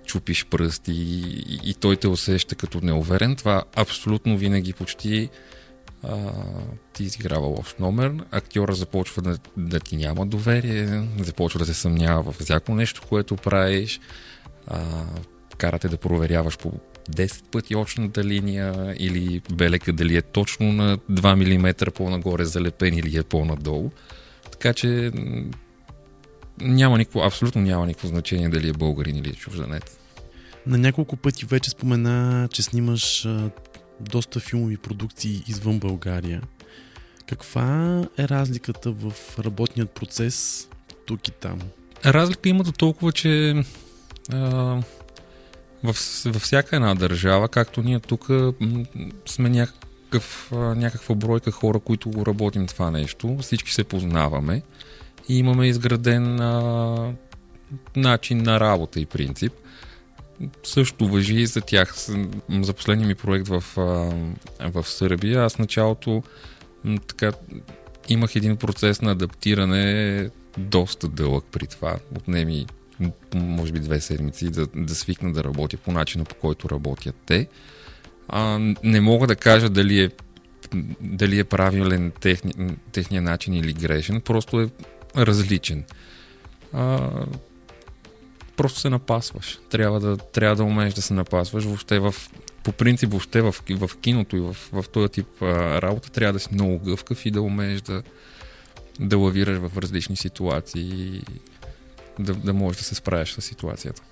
чупиш 0.05 0.47
пръсти 0.47 0.93
и, 0.93 1.61
и 1.65 1.75
той 1.75 1.97
те 1.97 2.09
усеща 2.09 2.55
като 2.55 2.81
неуверен, 2.81 3.37
това 3.37 3.63
абсолютно 3.77 4.39
винаги 4.39 4.73
почти 4.73 5.31
а, 6.03 6.33
ти 6.93 7.05
изиграва 7.05 7.47
лош 7.47 7.75
номер. 7.79 8.13
Актьора 8.31 8.75
започва 8.75 9.23
да, 9.23 9.39
да 9.57 9.81
ти 9.81 9.97
няма 9.97 10.27
доверие, 10.27 11.09
започва 11.21 11.59
да 11.59 11.67
се 11.67 11.75
съмнява 11.75 12.33
в 12.33 12.37
всяко 12.41 12.75
нещо, 12.75 13.03
което 13.09 13.37
правиш. 13.37 14.01
А, 14.67 15.05
карате 15.57 15.89
да 15.89 15.97
проверяваш 15.97 16.59
по 16.59 16.73
10 17.11 17.43
пъти 17.51 17.77
очната 17.77 18.25
линия 18.25 18.95
или 18.99 19.43
белека 19.53 19.93
дали 19.93 20.17
е 20.17 20.23
точно 20.23 20.73
на 20.73 20.99
2 20.99 21.59
мм 21.59 21.91
по-нагоре 21.91 22.45
залепен 22.45 22.95
или 22.95 23.19
е 23.19 23.23
по-надолу. 23.23 23.91
Така 24.53 24.73
че 24.73 25.13
няма 26.61 26.99
никакво, 26.99 27.21
абсолютно 27.21 27.63
няма 27.63 27.87
никакво 27.87 28.09
значение 28.09 28.49
дали 28.49 28.69
е 28.69 28.73
българин 28.73 29.17
или 29.17 29.29
е 29.29 29.33
чужденец. 29.33 29.99
На 30.67 30.79
няколко 30.79 31.17
пъти 31.17 31.47
вече 31.47 31.71
спомена, 31.71 32.49
че 32.53 32.63
снимаш 32.63 33.29
доста 34.01 34.41
филмови 34.41 34.77
продукции 34.77 35.43
извън 35.49 35.79
България. 35.79 36.43
Каква 37.27 38.01
е 38.19 38.29
разликата 38.29 38.91
в 38.91 39.13
работният 39.39 39.91
процес 39.91 40.69
тук 41.07 41.29
и 41.29 41.31
там? 41.31 41.59
Разлика 42.05 42.49
има 42.49 42.65
до 42.65 42.73
толкова, 42.73 43.13
че 43.13 43.55
а, 44.33 44.83
във, 45.85 45.97
всяка 46.41 46.77
една 46.77 46.95
държава, 46.95 47.49
както 47.49 47.83
ние 47.83 48.01
тук 48.01 48.29
сме 49.27 49.49
някакъв, 49.49 50.49
някаква 50.53 51.15
бройка 51.15 51.51
хора, 51.51 51.79
които 51.79 52.27
работим 52.27 52.67
това 52.67 52.91
нещо, 52.91 53.39
всички 53.41 53.73
се 53.73 53.85
познаваме 53.85 54.63
и 55.29 55.39
имаме 55.39 55.69
изграден 55.69 56.41
а, 56.41 57.13
начин 57.97 58.43
на 58.43 58.61
работа 58.61 59.01
и 59.01 59.07
принцип. 59.07 59.53
Също 60.65 61.09
въжи 61.09 61.35
и 61.35 61.47
за 61.47 61.61
тях. 61.61 61.95
За 62.51 62.73
последния 62.73 63.09
ми 63.09 63.15
проект 63.15 63.49
в, 63.49 63.65
а, 63.77 64.71
в 64.71 64.89
Сърбия, 64.89 65.45
аз 65.45 65.59
началото 65.59 66.23
така, 67.07 67.33
имах 68.09 68.37
един 68.37 68.57
процес 68.57 69.03
на 69.03 69.11
адаптиране 69.11 70.31
доста 70.59 71.09
дълъг 71.09 71.45
при 71.53 71.67
това. 71.67 71.97
Отнеми 72.17 72.67
може 73.35 73.73
би 73.73 73.79
две 73.79 74.01
седмици 74.01 74.51
да, 74.51 74.67
да 74.75 74.95
свикна 74.95 75.33
да 75.33 75.45
работя 75.45 75.77
по 75.77 75.93
начина 75.93 76.25
по 76.25 76.35
който 76.35 76.71
работят 76.71 77.17
те. 77.27 77.49
А, 78.29 78.59
не 78.83 79.01
мога 79.01 79.27
да 79.27 79.37
кажа 79.37 79.71
дали 79.71 80.01
е, 80.01 80.11
дали 81.01 81.39
е 81.39 81.45
правилен 81.45 82.13
техни, 82.21 82.53
техния 82.93 83.23
начин 83.23 83.55
или 83.55 83.73
грешен, 83.73 84.21
просто 84.21 84.61
е 84.61 84.69
различен. 85.17 85.85
А, 86.73 87.11
просто 88.57 88.81
се 88.81 88.91
напасваш. 88.91 89.59
Трябва 89.71 90.01
да, 90.01 90.17
трябва 90.17 90.57
да 90.57 90.65
умееш 90.65 90.95
да 90.95 91.03
се 91.03 91.15
напасваш. 91.15 91.65
Въобще 91.65 91.99
в, 91.99 92.15
по 92.63 92.73
принцип, 92.73 93.11
въобще 93.11 93.43
в, 93.43 93.55
в 93.71 93.91
киното 94.01 94.37
и 94.37 94.41
в, 94.41 94.57
в 94.73 94.85
този 94.93 95.09
тип 95.09 95.43
а, 95.43 95.83
работа 95.83 96.11
трябва 96.11 96.33
да 96.33 96.39
си 96.39 96.49
много 96.53 96.79
гъвкав 96.79 97.27
и 97.27 97.31
да 97.31 97.43
умееш 97.43 97.81
да, 97.81 98.03
да 99.01 99.19
лавираш 99.19 99.59
в 99.59 99.79
различни 99.79 100.17
ситуации 100.17 101.23
да, 102.19 102.35
да 102.35 102.55
можеш 102.55 102.79
да 102.79 102.85
се 102.85 102.95
справяш 102.95 103.35
с 103.35 103.41
ситуацията. 103.41 104.03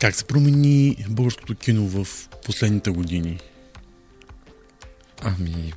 Как 0.00 0.14
се 0.14 0.24
промени 0.24 1.04
българското 1.08 1.54
кино 1.54 1.88
в 1.88 2.28
последните 2.44 2.90
години? 2.90 3.40
Ами, 5.22 5.72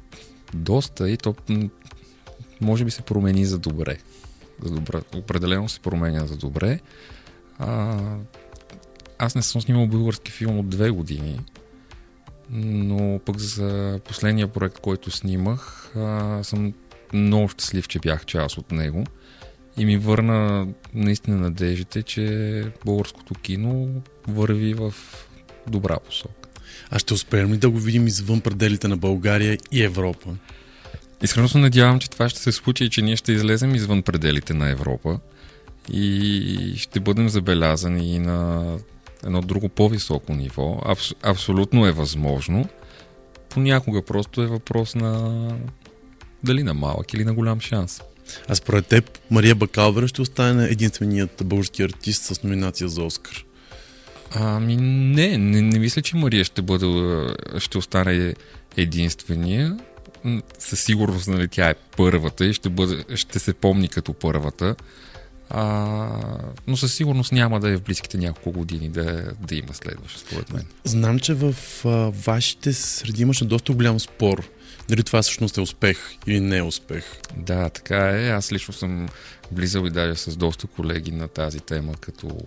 доста 0.54 1.10
и 1.10 1.18
то 1.18 1.36
може 2.62 2.86
би 2.86 2.92
се 2.92 3.02
промени 3.02 3.46
за 3.46 3.60
добре. 3.60 3.98
За 4.64 4.74
добре. 4.74 5.02
Определено 5.16 5.70
се 5.70 5.80
променя 5.80 6.26
за 6.26 6.38
добре. 6.38 6.80
А, 7.60 8.00
аз 9.20 9.36
не 9.36 9.42
съм 9.42 9.62
снимал 9.62 9.88
български 9.88 10.32
филм 10.32 10.60
от 10.60 10.70
две 10.70 10.90
години, 10.90 11.40
но 12.50 13.20
пък 13.26 13.38
за 13.38 14.00
последния 14.06 14.48
проект, 14.48 14.80
който 14.80 15.12
снимах, 15.12 15.92
а, 15.96 16.40
съм 16.44 16.74
много 17.14 17.50
щастлив, 17.50 17.88
че 17.88 18.00
бях 18.00 18.26
част 18.26 18.58
от 18.58 18.72
него 18.72 19.04
и 19.78 19.86
ми 19.86 19.98
върна 19.98 20.68
наистина 20.94 21.38
надеждите, 21.38 22.04
че 22.04 22.64
българското 22.86 23.34
кино 23.34 24.02
върви 24.28 24.74
в 24.74 24.94
добра 25.68 25.98
посока. 26.00 26.50
А 26.90 27.00
ще 27.00 27.14
успеем 27.14 27.54
ли 27.54 27.58
да 27.58 27.70
го 27.70 27.80
видим 27.80 28.08
извън 28.08 28.42
пределите 28.42 28.88
на 28.88 28.98
България 28.98 29.58
и 29.72 29.84
Европа? 29.84 30.30
Искрено 31.24 31.48
се 31.48 31.58
надявам, 31.58 32.00
че 32.00 32.10
това 32.10 32.30
ще 32.30 32.40
се 32.40 32.52
случи 32.52 32.84
и 32.84 32.90
че 32.90 33.02
ние 33.02 33.16
ще 33.16 33.32
излезем 33.32 33.76
извън 33.76 34.04
пределите 34.04 34.54
на 34.54 34.70
Европа 34.70 35.20
и 35.92 36.74
ще 36.78 37.00
бъдем 37.00 37.30
забелязани 37.30 38.16
и 38.16 38.20
на 38.20 38.64
едно 39.24 39.42
друго 39.42 39.70
по-високо 39.70 40.34
ниво. 40.34 40.82
Абс, 40.86 41.14
абсолютно 41.24 41.86
е 41.86 41.92
възможно. 41.92 42.70
Понякога 43.50 44.06
просто 44.06 44.42
е 44.42 44.48
въпрос 44.48 44.96
на 44.96 45.48
дали 46.44 46.64
на 46.64 46.74
малък 46.74 47.14
или 47.14 47.26
на 47.26 47.34
голям 47.34 47.60
шанс. 47.60 48.02
А 48.48 48.56
според 48.56 48.86
теб 48.86 49.20
Мария 49.32 49.56
Бакалвера 49.56 50.08
ще 50.08 50.22
остане 50.22 50.66
единственият 50.66 51.42
български 51.46 51.84
артист 51.84 52.24
с 52.24 52.44
номинация 52.44 52.90
за 52.90 53.04
Оскар. 53.04 53.46
Ами 54.32 54.78
не, 54.78 55.38
не, 55.38 55.62
не 55.62 55.80
мисля, 55.80 56.02
че 56.02 56.16
Мария 56.16 56.44
ще 56.44 56.62
бъде, 56.62 56.88
ще 57.60 57.78
остане 57.78 58.34
единствения. 58.78 59.78
Със 60.60 60.84
сигурност, 60.84 61.28
нали, 61.28 61.48
тя 61.48 61.70
е 61.70 61.76
първата 61.98 62.46
и 62.46 62.54
ще, 62.54 62.70
бъде, 62.70 63.16
ще 63.16 63.40
се 63.40 63.54
помни 63.54 63.88
като 63.88 64.14
първата. 64.14 64.76
А, 65.50 66.10
но 66.68 66.78
със 66.78 66.94
сигурност 66.94 67.32
няма 67.32 67.60
да 67.60 67.70
е 67.70 67.78
в 67.78 67.82
близките 67.82 68.18
няколко 68.18 68.52
години 68.52 68.90
да, 68.90 69.32
да 69.48 69.56
има 69.56 69.74
следваща, 69.74 70.20
според 70.20 70.54
мен. 70.54 70.66
Знам, 70.84 71.20
че 71.20 71.34
в 71.34 71.56
а, 71.86 71.90
вашите 72.26 72.74
среди 72.74 73.22
имаше 73.22 73.46
доста 73.46 73.74
голям 73.74 74.00
спор. 74.00 74.50
Дали 74.90 75.04
това 75.04 75.22
всъщност 75.22 75.58
е 75.58 75.62
успех 75.62 75.98
или 76.28 76.40
не 76.40 76.58
е 76.58 76.64
успех. 76.64 77.04
Да, 77.38 77.70
така 77.70 78.10
е. 78.10 78.30
Аз 78.30 78.52
лично 78.52 78.74
съм 78.74 79.08
влизал 79.52 79.86
и 79.86 79.90
даже 79.90 80.16
с 80.16 80.38
доста 80.38 80.68
колеги 80.68 81.12
на 81.12 81.28
тази 81.28 81.60
тема 81.60 81.94
като, 82.00 82.38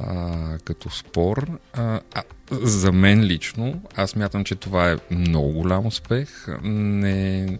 а, 0.00 0.58
като 0.64 0.90
спор. 0.90 1.50
А, 1.72 2.00
а, 2.14 2.22
за 2.52 2.92
мен 2.92 3.22
лично, 3.24 3.82
аз 3.96 4.16
мятам, 4.16 4.44
че 4.44 4.54
това 4.54 4.90
е 4.90 4.96
много 5.10 5.52
голям 5.52 5.86
успех. 5.86 6.46
Не, 6.62 7.58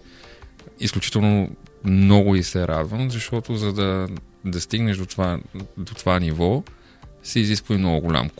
изключително 0.80 1.50
много 1.84 2.36
и 2.36 2.42
се 2.42 2.68
радвам, 2.68 3.10
защото 3.10 3.56
за 3.56 3.72
да, 3.72 4.08
да 4.44 4.60
стигнеш 4.60 4.96
до 4.96 5.06
това, 5.06 5.38
до 5.76 5.94
това 5.94 6.20
ниво, 6.20 6.62
се 7.22 7.40
изисква 7.40 7.74
и 7.74 7.78
много 7.78 8.00
голям. 8.00 8.30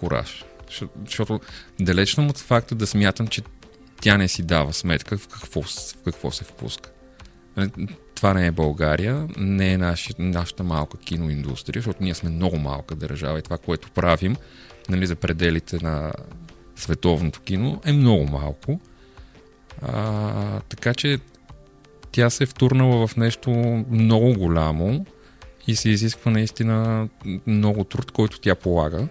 Защо- 0.67 0.89
Защото 1.05 1.41
далеч 1.81 2.15
съм 2.15 2.29
от 2.29 2.39
факта 2.39 2.75
да 2.75 2.87
смятам, 2.87 3.27
че 3.27 3.43
тя 4.01 4.19
не 4.19 4.29
си 4.29 4.43
дава 4.43 4.73
сметка 4.73 5.19
в 5.19 5.29
какво, 5.29 5.63
в 5.63 5.97
какво 6.05 6.31
се 6.31 6.45
впуска. 6.45 6.91
Нали, 7.57 7.71
това 8.15 8.35
не 8.35 8.47
е 8.47 8.51
България, 8.51 9.29
не 9.37 9.73
е 9.73 9.79
наши, 9.79 10.13
нашата 10.19 10.65
малка 10.65 10.99
киноиндустрия, 10.99 11.81
защото 11.81 12.03
ние 12.03 12.15
сме 12.15 12.31
много 12.31 12.59
малка 12.59 12.95
държава 12.95 13.39
и 13.39 13.43
това, 13.43 13.59
което 13.59 13.91
правим 13.91 14.37
нали, 14.89 15.07
за 15.07 15.17
пределите 15.17 15.79
на 15.83 16.13
световното 16.77 17.41
кино 17.41 17.81
е 17.85 17.93
много 17.93 18.25
малко. 18.25 18.81
А, 19.83 20.61
така 20.61 20.95
че 20.95 21.19
тя 22.13 22.31
се 22.31 22.45
е 22.45 22.47
втурнала 22.47 23.07
в 23.07 23.17
нещо 23.17 23.51
много 23.91 24.35
голямо 24.35 25.07
и 25.67 25.77
се 25.77 25.91
изисква 25.91 26.31
наистина 26.31 27.09
много 27.47 27.85
труд, 27.85 28.11
който 28.11 28.41
тя 28.41 28.55
полага. 28.55 29.09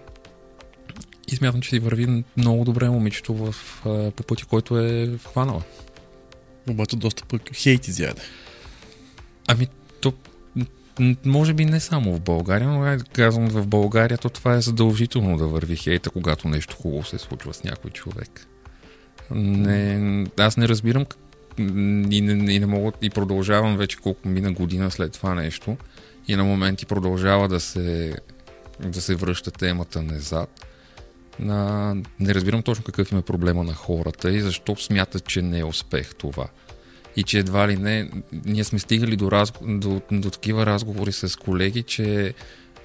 И 1.32 1.36
смятам, 1.36 1.60
че 1.60 1.70
си 1.70 1.78
върви 1.78 2.24
много 2.36 2.64
добре 2.64 2.90
момичето 2.90 3.34
в, 3.34 3.54
по 4.16 4.22
пътя, 4.22 4.46
който 4.46 4.78
е 4.78 5.18
хванала. 5.28 5.62
Обаче 6.68 6.96
доста 6.96 7.24
пък 7.24 7.42
хейт 7.54 7.88
изяде. 7.88 8.22
Ами, 9.46 9.68
то, 10.00 10.12
може 11.24 11.54
би 11.54 11.64
не 11.64 11.80
само 11.80 12.14
в 12.14 12.20
България, 12.20 12.68
но 12.68 12.98
казвам 13.12 13.48
в 13.48 13.66
България, 13.66 14.18
то 14.18 14.28
това 14.28 14.54
е 14.54 14.60
задължително 14.60 15.36
да 15.36 15.46
върви 15.46 15.76
хейта, 15.76 16.10
когато 16.10 16.48
нещо 16.48 16.76
хубаво 16.76 17.04
се 17.04 17.18
случва 17.18 17.54
с 17.54 17.64
някой 17.64 17.90
човек. 17.90 18.46
Не, 19.30 20.26
аз 20.38 20.56
не 20.56 20.68
разбирам 20.68 21.06
и 22.10 22.20
не, 22.20 22.54
и 22.54 22.58
не 22.58 22.66
мога 22.66 22.92
и 23.02 23.10
продължавам 23.10 23.76
вече 23.76 23.96
колко 23.96 24.28
мина 24.28 24.52
година 24.52 24.90
след 24.90 25.12
това 25.12 25.34
нещо 25.34 25.76
и 26.28 26.36
на 26.36 26.44
моменти 26.44 26.86
продължава 26.86 27.48
да 27.48 27.60
се, 27.60 28.16
да 28.80 29.00
се 29.00 29.14
връща 29.14 29.50
темата 29.50 30.02
назад. 30.02 30.67
На, 31.40 31.94
не 32.20 32.34
разбирам 32.34 32.62
точно 32.62 32.84
какъв 32.84 33.12
им 33.12 33.18
е 33.18 33.22
проблема 33.22 33.64
на 33.64 33.74
хората 33.74 34.30
и 34.30 34.40
защо 34.40 34.76
смятат, 34.76 35.26
че 35.26 35.42
не 35.42 35.58
е 35.58 35.64
успех 35.64 36.14
това 36.14 36.48
и 37.18 37.22
че 37.22 37.38
едва 37.38 37.68
ли 37.68 37.76
не, 37.76 38.10
ние 38.44 38.64
сме 38.64 38.78
стигали 38.78 39.16
до, 39.16 39.30
разго... 39.30 39.58
до, 39.78 40.00
до 40.12 40.30
такива 40.30 40.66
разговори 40.66 41.12
с 41.12 41.38
колеги, 41.38 41.82
че 41.82 42.34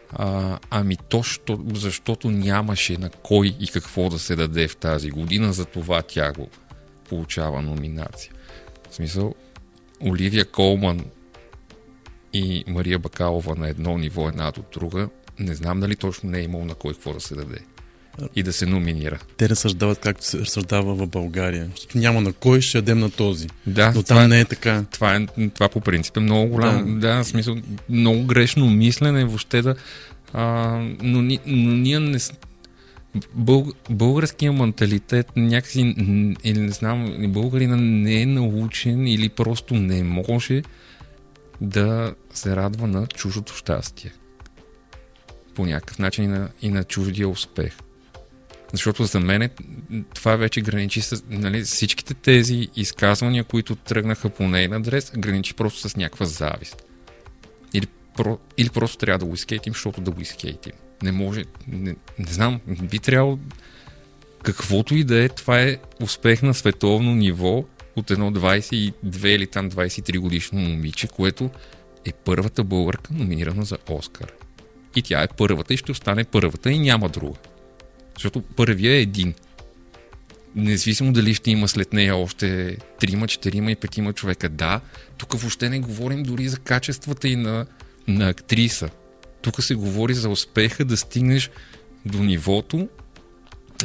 а, 0.09 0.59
ами 0.69 0.97
точно 0.97 1.65
защото 1.73 2.31
нямаше 2.31 2.97
на 2.97 3.09
кой 3.09 3.55
и 3.59 3.67
какво 3.67 4.09
да 4.09 4.19
се 4.19 4.35
даде 4.35 4.67
в 4.67 4.77
тази 4.77 5.09
година, 5.09 5.53
за 5.53 5.65
това 5.65 6.01
тя 6.01 6.33
го 6.33 6.49
получава 7.09 7.61
номинация. 7.61 8.33
В 8.89 8.95
смисъл, 8.95 9.35
Оливия 10.05 10.45
Колман 10.45 11.05
и 12.33 12.63
Мария 12.67 12.99
Бакалова 12.99 13.55
на 13.55 13.69
едно 13.69 13.97
ниво, 13.97 14.27
една 14.27 14.51
до 14.51 14.63
друга, 14.73 15.09
не 15.39 15.55
знам 15.55 15.79
дали 15.79 15.95
точно 15.95 16.29
не 16.29 16.39
е 16.39 16.43
имал 16.43 16.65
на 16.65 16.75
кой 16.75 16.93
какво 16.93 17.13
да 17.13 17.21
се 17.21 17.35
даде 17.35 17.59
и 18.35 18.43
да 18.43 18.53
се 18.53 18.65
номинира. 18.65 19.19
Те 19.37 19.49
разсъждават 19.49 19.99
както 19.99 20.25
се 20.25 20.39
разсъждава 20.39 20.95
в 20.95 21.07
България. 21.07 21.69
Защото 21.75 21.97
няма 21.97 22.21
на 22.21 22.33
кой, 22.33 22.61
ще 22.61 22.77
ядем 22.77 22.99
на 22.99 23.09
този. 23.09 23.47
Да, 23.67 23.91
Но 23.95 24.03
това 24.03 24.15
там 24.15 24.25
е- 24.25 24.27
не 24.27 24.39
е 24.39 24.45
така. 24.45 24.85
Това, 24.91 25.15
е, 25.15 25.27
това 25.53 25.69
по 25.69 25.81
принцип 25.81 26.17
е 26.17 26.19
много 26.19 26.51
голям. 26.51 26.99
Да, 26.99 27.17
да 27.17 27.23
смисъл, 27.23 27.55
много 27.89 28.23
грешно 28.23 28.69
мислене 28.69 29.25
въобще 29.25 29.61
да. 29.61 29.75
А, 30.33 30.43
но, 31.01 31.21
ни, 31.21 31.39
но 31.45 31.71
ние 31.71 31.99
не. 31.99 32.17
Бълг, 33.33 33.75
българския 33.89 34.53
менталитет 34.53 35.27
някакси, 35.35 35.79
или 36.43 36.59
не 36.59 36.71
знам, 36.71 37.15
българина 37.27 37.75
не 37.75 38.21
е 38.21 38.25
научен 38.25 39.07
или 39.07 39.29
просто 39.29 39.73
не 39.73 40.03
може 40.03 40.63
да 41.61 42.13
се 42.33 42.55
радва 42.55 42.87
на 42.87 43.07
чуждото 43.07 43.53
щастие. 43.53 44.11
По 45.55 45.65
някакъв 45.65 45.99
начин 45.99 46.23
и 46.23 46.27
на, 46.27 46.49
и 46.61 46.69
на 46.69 46.83
чуждия 46.83 47.29
успех. 47.29 47.73
Защото 48.73 49.05
за 49.05 49.19
мен 49.19 49.49
това 50.13 50.35
вече 50.35 50.61
граничи 50.61 51.01
с 51.01 51.23
нали, 51.29 51.61
всичките 51.61 52.13
тези 52.13 52.69
изказвания, 52.75 53.43
които 53.43 53.75
тръгнаха 53.75 54.29
по 54.29 54.47
нейн 54.47 54.73
адрес, 54.73 55.11
граничи 55.17 55.53
просто 55.53 55.89
с 55.89 55.95
някаква 55.95 56.25
завист. 56.25 56.83
Или, 57.73 57.87
про, 58.17 58.39
или 58.57 58.69
просто 58.69 58.97
трябва 58.97 59.19
да 59.19 59.25
го 59.25 59.33
изхейтим, 59.33 59.73
защото 59.73 60.01
да 60.01 60.11
го 60.11 60.21
изхейтим. 60.21 60.71
Не 61.03 61.11
може, 61.11 61.43
не, 61.67 61.95
не 62.19 62.33
знам, 62.33 62.59
би 62.67 62.99
трябвало 62.99 63.39
каквото 64.43 64.95
и 64.95 65.03
да 65.03 65.23
е, 65.23 65.29
това 65.29 65.61
е 65.61 65.77
успех 66.01 66.41
на 66.41 66.53
световно 66.53 67.15
ниво 67.15 67.65
от 67.95 68.11
едно 68.11 68.31
22 68.31 69.27
или 69.27 69.47
там 69.47 69.71
23 69.71 70.19
годишно 70.19 70.59
момиче, 70.59 71.07
което 71.07 71.49
е 72.05 72.13
първата 72.13 72.63
българка 72.63 73.13
номинирана 73.13 73.65
за 73.65 73.77
Оскар. 73.89 74.31
И 74.95 75.01
тя 75.01 75.23
е 75.23 75.27
първата 75.37 75.73
и 75.73 75.77
ще 75.77 75.91
остане 75.91 76.23
първата 76.23 76.71
и 76.71 76.79
няма 76.79 77.09
друга. 77.09 77.37
Защото 78.15 78.41
първия 78.41 78.93
е 78.93 79.01
един. 79.01 79.33
Независимо 80.55 81.13
дали 81.13 81.33
ще 81.33 81.51
има 81.51 81.67
след 81.67 81.93
нея 81.93 82.15
още 82.15 82.77
трима, 82.99 83.27
четирима 83.27 83.71
и 83.71 83.75
петима 83.75 84.13
човека. 84.13 84.49
Да, 84.49 84.81
тук 85.17 85.33
въобще 85.33 85.69
не 85.69 85.79
говорим 85.79 86.23
дори 86.23 86.49
за 86.49 86.57
качествата 86.57 87.27
и 87.27 87.35
на, 87.35 87.65
на 88.07 88.29
актриса. 88.29 88.89
Тук 89.41 89.63
се 89.63 89.75
говори 89.75 90.13
за 90.13 90.29
успеха 90.29 90.85
да 90.85 90.97
стигнеш 90.97 91.51
до 92.05 92.23
нивото, 92.23 92.87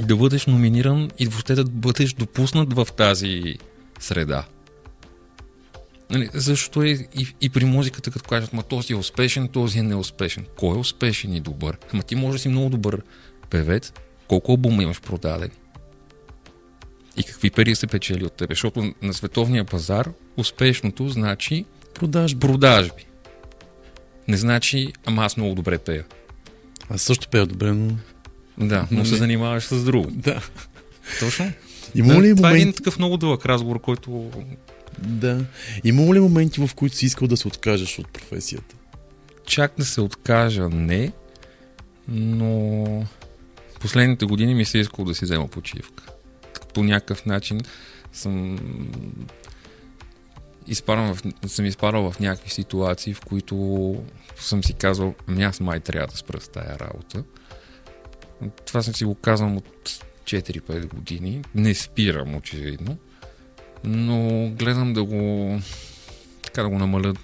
да 0.01 0.17
бъдеш 0.17 0.47
номиниран 0.47 1.11
и 1.19 1.27
въобще 1.27 1.55
да 1.55 1.65
бъдеш 1.65 2.13
допуснат 2.13 2.73
в 2.73 2.89
тази 2.97 3.55
среда. 4.01 4.45
Нали, 6.11 6.29
защо 6.35 6.83
е 6.83 6.89
и, 6.89 7.35
и 7.41 7.49
при 7.49 7.65
музиката, 7.65 8.11
като 8.11 8.29
кажат, 8.29 8.53
ма 8.53 8.63
този 8.63 8.93
е 8.93 8.97
успешен, 8.97 9.49
този 9.49 9.79
е 9.79 9.83
неуспешен. 9.83 10.47
Кой 10.57 10.77
е 10.77 10.81
успешен 10.81 11.35
и 11.35 11.41
добър? 11.41 11.79
Ама 11.93 12.03
ти 12.03 12.15
може 12.15 12.33
да 12.33 12.39
си 12.39 12.49
много 12.49 12.71
добър 12.71 13.03
певец, 13.51 13.93
колко 14.29 14.53
албума 14.53 14.83
имаш 14.83 15.01
продадени? 15.01 15.53
И 17.17 17.23
какви 17.23 17.51
пари 17.51 17.75
се 17.75 17.87
печели 17.87 18.25
от 18.25 18.33
тебе? 18.33 18.55
Защото 18.55 18.93
на 19.03 19.15
световния 19.15 19.65
пазар 19.65 20.11
успешното 20.37 21.09
значи 21.09 21.65
Продажби. 21.95 22.41
продажби. 22.41 23.07
Не 24.29 24.37
значи, 24.37 24.93
ама 25.07 25.25
аз 25.25 25.37
много 25.37 25.55
добре 25.55 25.79
пея. 25.79 26.05
Аз 26.91 27.03
също 27.03 27.29
пея 27.29 27.47
добре, 27.47 27.73
но... 27.73 27.97
Да, 28.59 28.87
но 28.91 29.05
се 29.05 29.17
занимаваш 29.17 29.65
с 29.65 29.85
друго. 29.85 30.11
Да. 30.11 30.43
Точно. 31.21 31.53
Има 31.95 32.15
да, 32.15 32.23
ли 32.23 32.37
това 32.37 32.51
е 32.51 32.55
един 32.55 32.73
такъв 32.73 32.99
много 32.99 33.17
дълъг 33.17 33.47
разговор, 33.47 33.81
който 33.81 34.31
Да. 34.99 35.45
Има 35.85 36.15
ли 36.15 36.21
моменти, 36.21 36.67
в 36.67 36.75
които 36.75 36.97
си 36.97 37.07
искал 37.07 37.29
да 37.29 37.37
се 37.37 37.49
откажеш 37.49 37.99
от 37.99 38.09
професията? 38.09 38.75
чак 39.49 39.73
да 39.79 39.85
се 39.85 40.01
откажа 40.01 40.69
не, 40.69 41.13
но 42.09 42.85
последните 43.81 44.27
години 44.27 44.55
ми 44.55 44.65
се 44.65 44.79
е 44.79 44.81
искало 44.81 45.09
да 45.09 45.15
си 45.15 45.25
взема 45.25 45.49
почивка. 45.49 46.05
По 46.75 46.85
някакъв 46.85 47.27
начин 47.27 47.61
съм 48.13 48.59
изпадам 50.67 51.15
в, 51.15 51.23
съм 51.49 51.65
изпадал 51.65 52.11
в 52.11 52.21
някакви 52.21 52.51
ситуации, 52.51 53.15
в 53.15 53.21
които 53.21 53.97
съм 54.37 54.65
си 54.65 54.73
казал, 54.73 55.15
ами 55.27 55.43
аз 55.43 55.61
май 55.61 55.81
трябва 55.81 56.07
да 56.07 56.17
спра 56.17 56.41
с 56.41 56.49
тая 56.49 56.79
работа. 56.79 57.25
Това 58.67 58.83
съм 58.83 58.95
си 58.95 59.05
го 59.05 59.15
казвам 59.15 59.57
от 59.57 59.89
4-5 60.25 60.95
години. 60.95 61.43
Не 61.55 61.75
спирам, 61.75 62.37
очевидно. 62.37 62.97
Но 63.85 64.51
гледам 64.51 64.93
да 64.93 65.05
го 65.05 65.53
така 66.43 66.63
да 66.63 66.69
го 66.69 66.79
намаля 66.79 67.15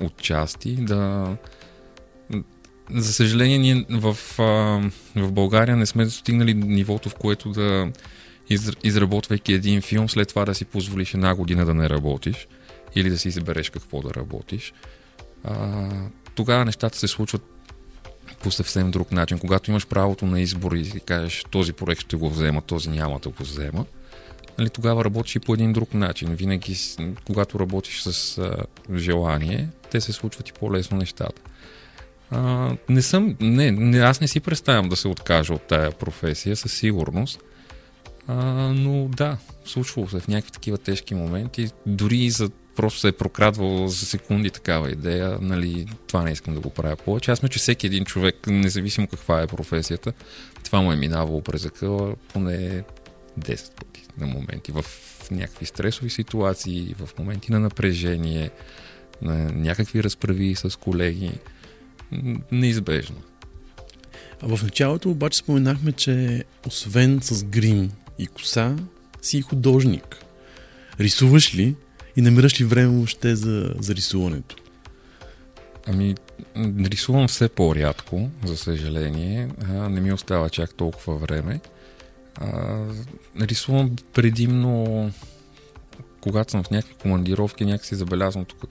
от 0.00 0.14
да 0.78 1.36
за 2.90 3.12
съжаление, 3.12 3.58
ние 3.58 3.86
в, 3.90 4.16
в 5.16 5.32
България 5.32 5.76
не 5.76 5.86
сме 5.86 6.04
достигнали 6.04 6.54
нивото, 6.54 7.08
в 7.08 7.14
което 7.14 7.50
да 7.50 7.92
из, 8.50 8.70
изработвайки 8.84 9.52
един 9.52 9.82
филм, 9.82 10.08
след 10.08 10.28
това 10.28 10.44
да 10.44 10.54
си 10.54 10.64
позволиш 10.64 11.14
една 11.14 11.34
година 11.34 11.64
да 11.64 11.74
не 11.74 11.88
работиш 11.90 12.48
или 12.94 13.10
да 13.10 13.18
си 13.18 13.28
избереш 13.28 13.70
какво 13.70 14.00
да 14.00 14.14
работиш. 14.14 14.72
А, 15.44 15.88
тогава 16.34 16.64
нещата 16.64 16.98
се 16.98 17.08
случват 17.08 17.42
по 18.42 18.50
съвсем 18.50 18.90
друг 18.90 19.12
начин. 19.12 19.38
Когато 19.38 19.70
имаш 19.70 19.86
правото 19.86 20.26
на 20.26 20.40
избор 20.40 20.72
и 20.72 20.84
си 20.84 21.00
кажеш 21.00 21.44
този 21.50 21.72
проект 21.72 22.00
ще 22.00 22.16
го 22.16 22.30
взема, 22.30 22.62
този 22.62 22.90
няма 22.90 23.18
да 23.18 23.28
го 23.28 23.42
взема, 23.42 23.84
нали, 24.58 24.70
тогава 24.70 25.04
работиш 25.04 25.34
и 25.34 25.40
по 25.40 25.54
един 25.54 25.72
друг 25.72 25.94
начин. 25.94 26.34
Винаги, 26.34 26.76
когато 27.26 27.60
работиш 27.60 28.02
с 28.02 28.38
а, 28.38 28.56
желание, 28.96 29.68
те 29.90 30.00
се 30.00 30.12
случват 30.12 30.48
и 30.48 30.52
по-лесно 30.52 30.96
нещата. 30.96 31.42
А, 32.30 32.72
не 32.88 33.02
съм, 33.02 33.36
не, 33.40 33.70
не, 33.70 33.98
аз 33.98 34.20
не 34.20 34.28
си 34.28 34.40
представям 34.40 34.88
да 34.88 34.96
се 34.96 35.08
откажа 35.08 35.54
от 35.54 35.62
тая 35.62 35.92
професия, 35.92 36.56
със 36.56 36.72
сигурност. 36.72 37.40
А, 38.26 38.34
но 38.72 39.08
да, 39.08 39.36
случвало 39.64 40.08
се 40.08 40.20
в 40.20 40.28
някакви 40.28 40.52
такива 40.52 40.78
тежки 40.78 41.14
моменти. 41.14 41.68
Дори 41.86 42.30
за 42.30 42.50
просто 42.76 43.00
се 43.00 43.08
е 43.08 43.12
прокрадвало 43.12 43.88
за 43.88 44.06
секунди 44.06 44.50
такава 44.50 44.90
идея, 44.90 45.38
нали, 45.40 45.86
това 46.06 46.22
не 46.22 46.30
искам 46.30 46.54
да 46.54 46.60
го 46.60 46.70
правя 46.70 46.96
повече. 46.96 47.30
Аз 47.30 47.42
мисля, 47.42 47.52
че 47.52 47.58
всеки 47.58 47.86
един 47.86 48.04
човек, 48.04 48.46
независимо 48.46 49.06
каква 49.06 49.42
е 49.42 49.46
професията, 49.46 50.12
това 50.64 50.80
му 50.80 50.92
е 50.92 50.96
минавало 50.96 51.42
през 51.42 51.64
акъла 51.64 52.14
поне 52.32 52.84
10 53.40 53.74
пъти 53.74 54.02
на 54.18 54.26
моменти. 54.26 54.72
В 54.72 54.84
някакви 55.30 55.66
стресови 55.66 56.10
ситуации, 56.10 56.94
в 56.98 57.18
моменти 57.18 57.52
на 57.52 57.60
напрежение, 57.60 58.50
на 59.22 59.34
някакви 59.52 60.02
разправи 60.02 60.54
с 60.54 60.78
колеги. 60.78 61.32
Неизбежно. 62.52 63.16
А 64.42 64.56
в 64.56 64.62
началото 64.62 65.10
обаче 65.10 65.38
споменахме, 65.38 65.92
че 65.92 66.44
освен 66.66 67.20
с 67.22 67.44
грим 67.44 67.90
и 68.18 68.26
коса, 68.26 68.76
си 69.22 69.38
и 69.38 69.42
художник. 69.42 70.16
Рисуваш 71.00 71.54
ли? 71.54 71.74
И 72.16 72.20
намираш 72.20 72.60
ли 72.60 72.64
време 72.64 72.88
въобще 72.88 73.36
за, 73.36 73.74
за 73.78 73.94
рисуването? 73.94 74.56
Ами, 75.86 76.14
рисувам 76.78 77.28
все 77.28 77.48
по-рядко, 77.48 78.30
за 78.44 78.56
съжаление. 78.56 79.48
А, 79.68 79.88
не 79.88 80.00
ми 80.00 80.12
остава 80.12 80.50
чак 80.50 80.74
толкова 80.74 81.16
време. 81.16 81.60
А, 82.34 82.78
рисувам 83.40 83.96
предимно, 84.12 85.10
когато 86.20 86.50
съм 86.50 86.62
в 86.62 86.70
някакви 86.70 86.94
командировки, 86.94 87.64
някакси 87.64 87.94
забелязвам 87.94 88.44
тук 88.44 88.64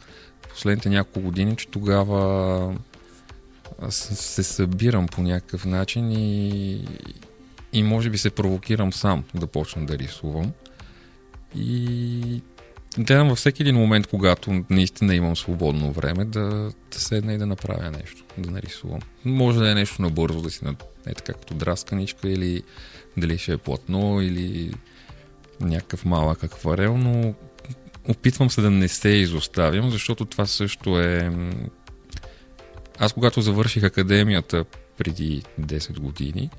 последните 0.50 0.90
няколко 0.90 1.22
години, 1.22 1.56
че 1.56 1.68
тогава 1.68 2.76
а, 3.82 3.92
с- 3.92 4.16
се 4.16 4.44
събирам 4.44 5.08
по 5.08 5.22
някакъв 5.22 5.66
начин 5.66 6.12
и, 6.12 6.86
и 7.74 7.84
може 7.84 8.10
би 8.10 8.18
се 8.18 8.30
провокирам 8.30 8.94
сам 8.94 9.24
да 9.36 9.48
почна 9.48 9.86
да 9.86 9.98
рисувам. 9.98 10.52
И 11.56 12.42
гледам 12.98 13.30
във 13.30 13.38
всеки 13.38 13.62
един 13.62 13.76
момент, 13.76 14.08
когато 14.08 14.64
наистина 14.70 15.16
имам 15.16 15.36
свободно 15.36 15.92
време, 15.92 16.26
да, 16.26 16.72
да 16.92 17.00
седна 17.00 17.34
и 17.34 17.38
да 17.38 17.46
направя 17.46 17.92
нещо, 17.92 18.24
да 18.38 18.52
нарисувам. 18.52 19.00
Може 19.26 19.60
да 19.60 19.72
е 19.72 19.76
нещо 19.76 20.02
набързо, 20.02 20.42
да 20.42 20.52
си 20.52 20.66
на, 20.66 20.76
е 21.08 21.14
така 21.14 21.34
като 21.34 21.54
драсканичка 21.54 22.30
или 22.30 22.64
дали 23.18 23.38
ще 23.38 23.54
е 23.54 23.58
платно 23.58 24.22
или 24.22 24.74
някакъв 25.62 26.06
малък 26.06 26.44
акварел, 26.44 26.98
но 26.98 27.34
опитвам 28.08 28.50
се 28.50 28.62
да 28.62 28.72
не 28.72 28.88
се 28.88 29.10
изоставям, 29.10 29.90
защото 29.90 30.26
това 30.26 30.46
също 30.46 31.00
е... 31.00 31.32
Аз 33.00 33.14
когато 33.14 33.42
завърших 33.42 33.84
академията 33.84 34.66
преди 34.98 35.44
10 35.62 36.00
години, 36.00 36.50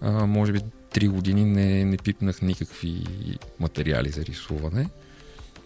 а, 0.00 0.26
може 0.26 0.52
би 0.52 0.60
3 0.94 1.08
години 1.08 1.44
не, 1.44 1.84
не 1.84 1.96
пипнах 1.96 2.42
никакви 2.42 3.04
материали 3.60 4.08
за 4.08 4.24
рисуване. 4.24 4.88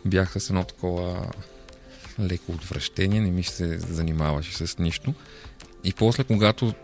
Бях 0.05 0.32
с 0.43 0.51
едно 0.51 0.64
такова 0.64 1.30
леко 2.20 2.53
отвращение, 2.53 3.20
не 3.20 3.30
ми 3.30 3.43
се 3.43 3.78
занимаваше 3.78 4.66
с 4.66 4.78
нищо. 4.78 5.14
И 5.84 5.93
после, 5.93 6.24
когато 6.24 6.74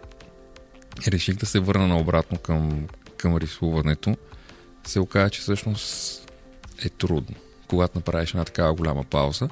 реших 1.09 1.37
да 1.37 1.47
се 1.47 1.61
върна 1.61 1.87
наобратно 1.87 2.39
към, 2.39 2.87
към 3.17 3.37
рисуването, 3.37 4.17
се 4.87 5.01
оказа, 5.01 5.31
че 5.31 5.41
всъщност 5.41 6.21
е 6.85 6.89
трудно. 6.89 7.37
Когато 7.69 7.99
направиш 7.99 8.31
една 8.31 8.45
такава 8.45 8.75
голяма 8.75 9.05
пауза, 9.05 9.49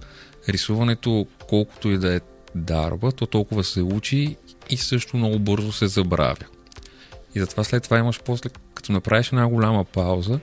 рисуването, 0.48 1.26
колкото 1.48 1.90
и 1.90 1.98
да 1.98 2.14
е 2.14 2.20
дарба, 2.54 3.12
то 3.12 3.26
толкова 3.26 3.64
се 3.64 3.82
учи 3.82 4.36
и 4.70 4.76
също 4.76 5.16
много 5.16 5.38
бързо 5.38 5.72
се 5.72 5.86
забравя. 5.86 6.46
И 7.34 7.40
затова 7.40 7.64
след 7.64 7.82
това 7.82 7.98
имаш 7.98 8.20
после, 8.24 8.50
като 8.74 8.92
направиш 8.92 9.28
една 9.28 9.48
голяма 9.48 9.84
пауза, 9.84 10.40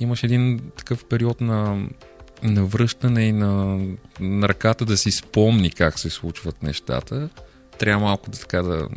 имаш 0.00 0.22
един 0.22 0.60
такъв 0.76 1.04
период 1.04 1.40
на, 1.40 1.86
на 2.42 2.64
връщане 2.64 3.22
и 3.22 3.32
на, 3.32 3.80
на 4.20 4.48
ръката 4.48 4.84
да 4.84 4.96
си 4.96 5.10
спомни 5.10 5.70
как 5.70 5.98
се 5.98 6.10
случват 6.10 6.62
нещата. 6.62 7.28
Трябва 7.78 8.04
малко 8.04 8.30
да 8.30 8.38
така 8.38 8.62
да 8.62 8.88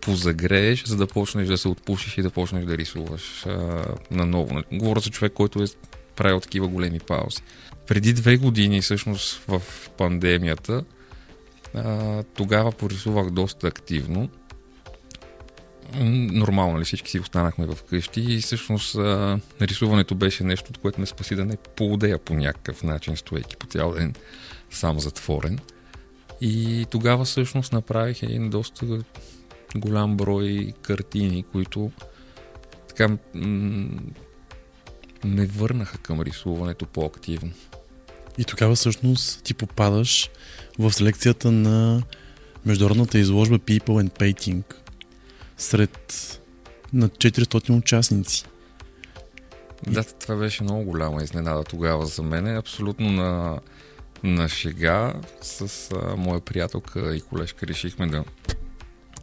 позагрееш, 0.00 0.84
за 0.84 0.96
да 0.96 1.06
почнеш 1.06 1.48
да 1.48 1.58
се 1.58 1.68
отпушиш 1.68 2.18
и 2.18 2.22
да 2.22 2.30
почнеш 2.30 2.64
да 2.64 2.78
рисуваш 2.78 3.46
а, 3.46 3.84
наново. 4.10 4.62
Говоря 4.72 5.00
за 5.00 5.10
човек, 5.10 5.32
който 5.32 5.62
е 5.62 5.66
правил 6.16 6.40
такива 6.40 6.68
големи 6.68 7.00
паузи. 7.00 7.42
Преди 7.86 8.12
две 8.12 8.36
години, 8.36 8.80
всъщност 8.80 9.42
в 9.48 9.62
пандемията, 9.96 10.84
а, 11.74 12.22
тогава 12.22 12.72
порисувах 12.72 13.30
доста 13.30 13.66
активно. 13.66 14.28
Нормално, 15.94 16.72
нали? 16.72 16.84
Всички 16.84 17.10
си 17.10 17.20
останахме 17.20 17.66
в 17.66 17.78
къщи 17.82 18.20
и 18.20 18.40
всъщност 18.40 18.94
а, 18.94 19.40
рисуването 19.60 20.14
беше 20.14 20.44
нещо, 20.44 20.70
от 20.70 20.78
което 20.78 21.00
ме 21.00 21.06
спаси 21.06 21.34
да 21.34 21.44
не 21.44 21.56
поудея 21.56 22.18
по 22.18 22.34
някакъв 22.34 22.82
начин, 22.82 23.16
стоейки 23.16 23.56
по 23.56 23.66
цял 23.66 23.92
ден 23.92 24.14
сам 24.70 25.00
затворен. 25.00 25.58
И 26.40 26.86
тогава 26.90 27.24
всъщност 27.24 27.72
направих 27.72 28.22
един 28.22 28.50
доста 28.50 28.86
голям 29.76 30.16
брой 30.16 30.72
картини, 30.82 31.44
които 31.52 31.90
така 32.88 33.08
м- 33.34 34.00
ме 35.24 35.46
върнаха 35.46 35.98
към 35.98 36.20
рисуването 36.20 36.86
по-активно. 36.86 37.52
И 38.38 38.44
тогава 38.44 38.74
всъщност 38.74 39.42
ти 39.42 39.54
попадаш 39.54 40.30
в 40.78 40.92
селекцията 40.92 41.50
на 41.50 42.02
международната 42.66 43.18
изложба 43.18 43.58
People 43.58 44.04
and 44.04 44.18
Painting 44.18 44.62
сред 45.56 46.40
на 46.92 47.08
400 47.08 47.78
участници. 47.78 48.44
Да, 49.86 50.04
това 50.04 50.36
беше 50.36 50.62
много 50.62 50.84
голяма 50.84 51.22
изненада 51.22 51.64
тогава 51.64 52.06
за 52.06 52.22
мен. 52.22 52.56
Абсолютно 52.56 53.12
на, 53.12 53.60
на 54.22 54.48
шега 54.48 55.14
с 55.42 55.90
а, 55.94 56.16
моя 56.16 56.40
приятелка 56.40 57.16
и 57.16 57.20
колежка 57.20 57.66
решихме 57.66 58.06
да 58.06 58.24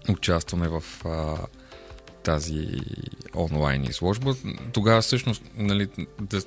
участваме 0.10 0.68
в 0.68 0.84
а, 1.06 1.38
тази 2.24 2.68
онлайн 3.36 3.84
изложба. 3.84 4.36
Тогава 4.74 5.02
всъщност, 5.02 5.44
нали, 5.58 5.88
да, 6.22 6.42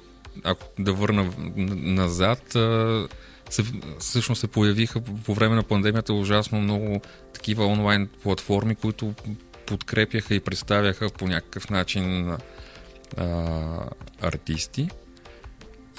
ако 0.45 0.67
да 0.79 0.93
върна 0.93 1.33
назад, 1.77 2.43
се, 3.51 3.63
всъщност 3.99 4.41
се 4.41 4.47
появиха 4.49 5.01
по 5.01 5.35
време 5.35 5.57
на 5.57 5.63
пандемията 5.63 6.15
ужасно 6.15 6.61
много 6.61 7.01
такива 7.35 7.67
онлайн 7.67 8.09
платформи, 8.23 8.75
които 8.75 9.15
подкрепяха 9.67 10.35
и 10.35 10.41
представяха 10.41 11.11
по 11.11 11.27
някакъв 11.27 11.71
начин 11.71 12.37
а, 13.17 13.91
артисти. 14.21 14.89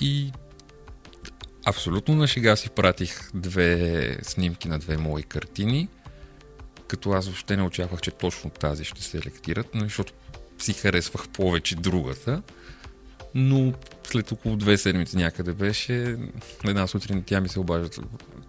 И 0.02 0.32
абсолютно 1.66 2.16
на 2.16 2.28
шега 2.28 2.56
си 2.56 2.70
пратих 2.70 3.30
две 3.34 4.18
снимки 4.22 4.68
на 4.68 4.80
две 4.80 4.98
мои 4.98 5.24
картини, 5.24 5.90
като 6.88 7.12
аз 7.12 7.26
въобще 7.26 7.58
не 7.58 7.64
очаквах, 7.64 8.02
че 8.02 8.12
точно 8.12 8.50
тази 8.50 8.86
ще 8.86 9.02
се 9.02 9.10
селектират, 9.10 9.68
но 9.74 9.84
защото 9.84 10.14
си 10.58 10.74
харесвах 10.74 11.30
повече 11.30 11.76
другата. 11.76 12.42
Но 13.36 13.74
след 14.04 14.32
около 14.32 14.56
две 14.56 14.78
седмици 14.78 15.18
някъде 15.18 15.54
беше, 15.54 16.18
една 16.68 16.88
сутрин 16.88 17.24
тя 17.26 17.42
ми 17.42 17.50
се 17.50 17.60
обажда, 17.60 17.90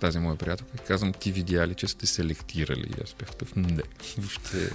тази 0.00 0.18
моя 0.18 0.36
приятелка, 0.36 0.72
и 0.76 0.86
казвам, 0.86 1.12
ти 1.12 1.32
видя 1.32 1.66
ли, 1.66 1.74
че 1.74 1.88
сте 1.88 2.06
селектирали? 2.06 2.86
И 2.98 3.02
аз 3.04 3.14
бях 3.18 3.28
такъв, 3.30 3.56
не, 3.56 3.82
въобще 4.18 4.70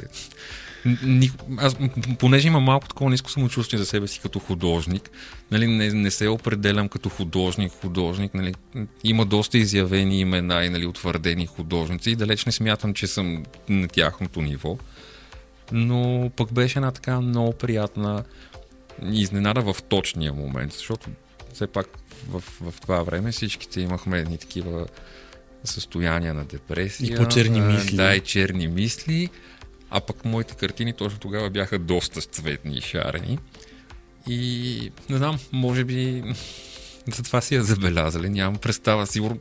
ни, 1.03 1.31
аз, 1.57 1.75
понеже 2.19 2.47
имам 2.47 2.63
малко 2.63 2.87
такова 2.87 3.09
ниско 3.09 3.31
самочувствие 3.31 3.79
за 3.79 3.85
себе 3.85 4.07
си 4.07 4.19
като 4.19 4.39
художник, 4.39 5.09
нали, 5.51 5.67
не, 5.67 5.89
не 5.89 6.11
се 6.11 6.27
определям 6.27 6.89
като 6.89 7.09
художник, 7.09 7.71
художник, 7.81 8.33
нали, 8.33 8.53
има 9.03 9.25
доста 9.25 9.57
изявени 9.57 10.19
имена 10.19 10.65
и 10.65 10.69
нали, 10.69 10.85
утвърдени 10.85 11.45
художници 11.47 12.11
и 12.11 12.15
далеч 12.15 12.45
не 12.45 12.51
смятам, 12.51 12.93
че 12.93 13.07
съм 13.07 13.43
на 13.69 13.87
тяхното 13.87 14.41
ниво. 14.41 14.77
Но 15.71 16.31
пък 16.35 16.53
беше 16.53 16.79
една 16.79 16.91
така 16.91 17.21
много 17.21 17.53
приятна 17.53 18.23
изненада 19.11 19.73
в 19.73 19.83
точния 19.83 20.33
момент, 20.33 20.73
защото 20.73 21.09
все 21.53 21.67
пак 21.67 21.87
в, 22.29 22.43
в 22.61 22.81
това 22.81 23.03
време 23.03 23.31
всичките 23.31 23.81
имахме 23.81 24.19
едни 24.19 24.37
такива 24.37 24.87
състояния 25.63 26.33
на 26.33 26.45
депресия. 26.45 27.13
И 27.13 27.15
по-черни 27.15 27.61
мисли. 27.61 27.95
Да, 27.95 28.15
и 28.15 28.19
черни 28.19 28.67
мисли. 28.67 29.29
А 29.89 30.01
пък 30.01 30.25
моите 30.25 30.55
картини 30.55 30.93
точно 30.93 31.19
тогава 31.19 31.49
бяха 31.49 31.79
доста 31.79 32.21
цветни 32.21 32.77
и 32.77 32.81
шарени. 32.81 33.39
И 34.27 34.91
не 35.09 35.17
знам, 35.17 35.39
може 35.51 35.83
би 35.83 36.23
затова 37.13 37.41
си 37.41 37.55
я 37.55 37.63
забелязали, 37.63 38.29
нямам 38.29 38.57
представа. 38.57 39.07
Сигурно. 39.07 39.39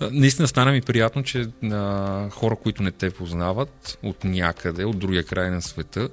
Наистина 0.00 0.48
стана 0.48 0.72
ми 0.72 0.80
приятно, 0.80 1.22
че 1.22 1.46
а, 1.62 2.30
хора, 2.30 2.56
които 2.56 2.82
не 2.82 2.90
те 2.90 3.10
познават 3.10 3.98
от 4.02 4.24
някъде, 4.24 4.84
от 4.84 4.98
другия 4.98 5.24
край 5.24 5.50
на 5.50 5.62
света, 5.62 6.08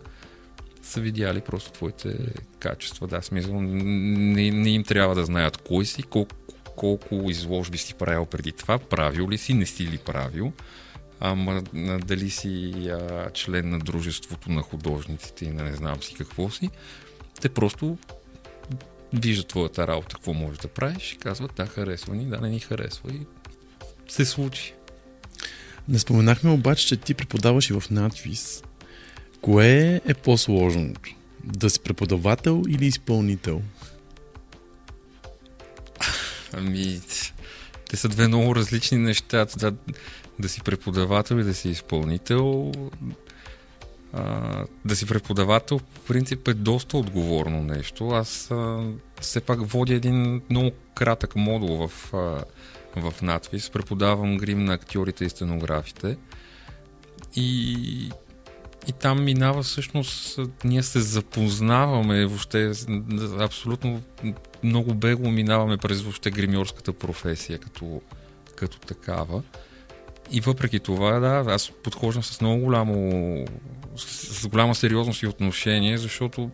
са 0.88 1.01
видяли 1.01 1.41
просто 1.41 1.71
твоите 1.71 2.17
качества. 2.59 3.07
Да, 3.07 3.21
смисъл, 3.21 3.61
не, 3.61 4.51
не 4.51 4.69
им 4.69 4.83
трябва 4.83 5.15
да 5.15 5.25
знаят 5.25 5.57
кой 5.57 5.85
си, 5.85 6.03
колко, 6.03 6.35
колко 6.75 7.15
изложби 7.29 7.77
си 7.77 7.93
правил 7.93 8.25
преди 8.25 8.51
това, 8.51 8.79
правил 8.79 9.29
ли 9.29 9.38
си, 9.38 9.53
не 9.53 9.65
си 9.65 9.88
ли 9.88 9.97
правил, 9.97 10.53
ама 11.19 11.61
дали 12.05 12.29
си 12.29 12.73
а, 12.89 13.29
член 13.29 13.69
на 13.69 13.79
дружеството 13.79 14.51
на 14.51 14.61
художниците 14.61 15.45
и 15.45 15.49
на 15.49 15.63
не 15.63 15.75
знам 15.75 16.03
си 16.03 16.13
какво 16.13 16.49
си. 16.49 16.69
Те 17.41 17.49
просто 17.49 17.97
виждат 19.13 19.47
твоята 19.47 19.88
работа, 19.88 20.15
какво 20.15 20.33
можеш 20.33 20.59
да 20.59 20.67
правиш 20.67 21.13
и 21.13 21.17
казват 21.17 21.51
да, 21.55 21.65
харесва 21.65 22.15
ни, 22.15 22.25
да, 22.25 22.41
не 22.41 22.49
ни 22.49 22.59
харесва 22.59 23.11
и 23.11 23.19
се 24.07 24.25
случи. 24.25 24.73
Не 25.88 25.99
споменахме 25.99 26.51
обаче, 26.51 26.88
че 26.88 26.97
ти 26.97 27.13
преподаваш 27.13 27.69
и 27.69 27.73
в 27.73 27.83
надвис. 27.91 28.63
Кое 29.47 30.01
е 30.05 30.13
по-сложното? 30.13 31.01
Да 31.43 31.69
си 31.69 31.79
преподавател 31.79 32.63
или 32.69 32.85
изпълнител? 32.85 33.61
Ами, 36.53 37.01
те 37.89 37.97
са 37.97 38.09
две 38.09 38.27
много 38.27 38.55
различни 38.55 38.97
неща. 38.97 39.45
Да, 39.57 39.73
да 40.39 40.49
си 40.49 40.61
преподавател 40.61 41.35
и 41.35 41.43
да 41.43 41.53
си 41.53 41.69
изпълнител. 41.69 42.71
а, 44.13 44.65
да 44.85 44.95
си 44.95 45.05
преподавател, 45.05 45.79
в 45.79 46.07
принцип 46.07 46.47
е 46.47 46.53
доста 46.53 46.97
отговорно 46.97 47.63
нещо. 47.63 48.09
Аз 48.09 48.51
а, 48.51 48.91
все 49.21 49.41
пак 49.41 49.67
водя 49.67 49.93
един 49.93 50.41
много 50.49 50.71
кратък 50.95 51.35
модул 51.35 51.87
в, 51.87 52.13
а, 52.13 52.43
в 53.01 53.21
надвис. 53.21 53.69
Преподавам 53.69 54.37
грим 54.37 54.65
на 54.65 54.73
актьорите 54.73 55.25
и 55.25 55.29
стенографите. 55.29 56.17
И, 57.35 58.11
и 58.88 58.91
там 58.91 59.23
минава 59.23 59.63
всъщност, 59.63 60.39
ние 60.63 60.83
се 60.83 60.99
запознаваме 60.99 62.25
въобще, 62.25 62.71
абсолютно 63.39 64.01
много 64.63 64.93
бегло 64.93 65.31
минаваме 65.31 65.77
през 65.77 66.01
въобще 66.01 66.31
гримьорската 66.31 66.93
професия 66.93 67.59
като, 67.59 68.01
като 68.55 68.79
такава. 68.79 69.43
И 70.31 70.41
въпреки 70.41 70.79
това, 70.79 71.19
да, 71.19 71.43
аз 71.47 71.71
подхождам 71.83 72.23
с 72.23 72.41
много 72.41 72.63
голямо, 72.63 73.45
с, 73.95 74.41
с 74.41 74.47
голяма 74.47 74.75
сериозност 74.75 75.21
и 75.21 75.27
отношение, 75.27 75.97
защото 75.97 76.51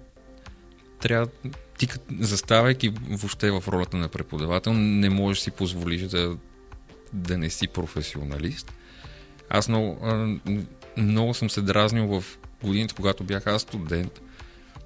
трябва, 0.99 1.27
ти 1.77 1.87
заставайки 2.19 2.93
въобще 3.09 3.51
в 3.51 3.63
ролята 3.67 3.97
на 3.97 4.07
преподавател, 4.07 4.73
не 4.73 5.09
можеш 5.09 5.43
си 5.43 5.51
позволиш 5.51 6.01
да, 6.01 6.37
да 7.13 7.37
не 7.37 7.49
си 7.49 7.67
професионалист. 7.67 8.73
Аз 9.49 9.69
много, 9.69 9.97
много 10.97 11.33
съм 11.33 11.49
се 11.49 11.61
дразнил 11.61 12.07
в 12.07 12.37
годините, 12.63 12.95
когато 12.95 13.23
бях 13.23 13.47
аз 13.47 13.61
студент, 13.61 14.21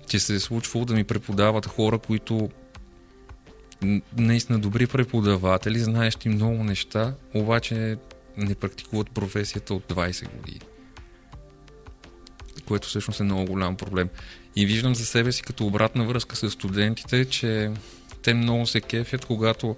че 0.08 0.20
се 0.20 0.36
е 0.36 0.40
случвало 0.40 0.86
да 0.86 0.94
ми 0.94 1.04
преподават 1.04 1.66
хора, 1.66 2.00
които 2.00 2.50
наистина 4.18 4.60
добри 4.60 4.88
преподаватели, 4.88 5.80
знаещи 5.80 6.30
много 6.30 6.64
неща, 6.64 7.14
обаче 7.34 7.98
не 8.38 8.56
практикуват 8.56 9.12
професията 9.12 9.74
от 9.74 9.84
20 9.84 10.36
години. 10.36 10.62
Което 12.66 12.88
всъщност 12.88 13.20
е 13.20 13.24
много 13.24 13.46
голям 13.46 13.76
проблем. 13.76 14.10
И 14.56 14.66
виждам 14.66 14.96
за 14.96 15.06
себе 15.06 15.32
си 15.32 15.42
като 15.42 15.66
обратна 15.66 16.06
връзка 16.06 16.36
с 16.36 16.50
студентите, 16.50 17.26
че 17.26 17.72
те 18.22 18.34
много 18.34 18.66
се 18.66 18.82
кефят, 18.82 19.26
когато 19.26 19.76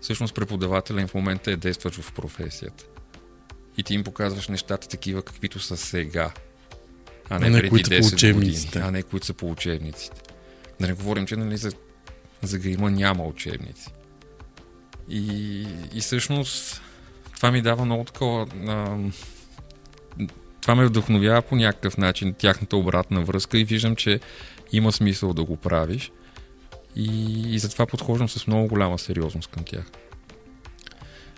всъщност 0.00 0.34
преподавателя 0.34 1.00
им 1.00 1.08
в 1.08 1.14
момента 1.14 1.50
е 1.50 1.56
действащ 1.56 2.00
в 2.00 2.12
професията. 2.12 2.84
И 3.78 3.82
ти 3.82 3.94
им 3.94 4.04
показваш 4.04 4.48
нещата 4.48 4.88
такива, 4.88 5.22
каквито 5.22 5.60
са 5.60 5.76
сега. 5.76 6.32
А 7.30 7.38
не, 7.38 7.46
А 7.46 7.50
не 7.50 7.58
преди 7.58 7.68
които 7.70 7.88
са 7.88 7.96
по 8.00 8.04
10 8.04 8.14
учебниците. 8.14 8.66
години. 8.68 8.88
А 8.88 8.90
не 8.90 9.02
които 9.02 9.26
са 9.26 9.34
по 9.34 9.50
учебниците. 9.50 10.20
Да 10.80 10.86
не 10.86 10.92
говорим, 10.92 11.26
че 11.26 11.36
нали, 11.36 11.56
за, 11.56 11.72
за 12.42 12.58
грима 12.58 12.90
няма 12.90 13.24
учебници. 13.24 13.88
И, 15.08 15.66
и 15.94 16.00
всъщност 16.00 16.82
това 17.36 17.50
ми 17.50 17.62
дава 17.62 17.84
много 17.84 18.04
такова... 18.04 18.46
А, 18.68 18.98
това 20.60 20.74
ме 20.74 20.86
вдъхновява 20.86 21.42
по 21.42 21.56
някакъв 21.56 21.96
начин, 21.96 22.34
тяхната 22.34 22.76
обратна 22.76 23.22
връзка 23.22 23.58
и 23.58 23.64
виждам, 23.64 23.96
че 23.96 24.20
има 24.72 24.92
смисъл 24.92 25.32
да 25.32 25.44
го 25.44 25.56
правиш. 25.56 26.12
И, 26.96 27.40
и 27.54 27.58
затова 27.58 27.86
подхождам 27.86 28.28
с 28.28 28.46
много 28.46 28.68
голяма 28.68 28.98
сериозност 28.98 29.50
към 29.50 29.64
тях. 29.64 29.84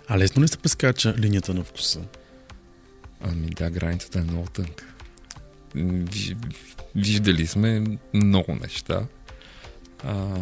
А 0.07 0.17
лесно 0.17 0.43
ли 0.43 0.47
се 0.47 0.57
прескача 0.57 1.15
линията 1.17 1.53
на 1.53 1.63
вкуса? 1.63 2.01
Ами 3.21 3.47
да, 3.47 3.69
границата 3.69 4.19
е 4.19 4.23
много 4.23 4.47
тънка. 4.47 4.85
Виждали 6.95 7.47
сме 7.47 7.97
много 8.13 8.55
неща. 8.55 9.07
А, 10.03 10.39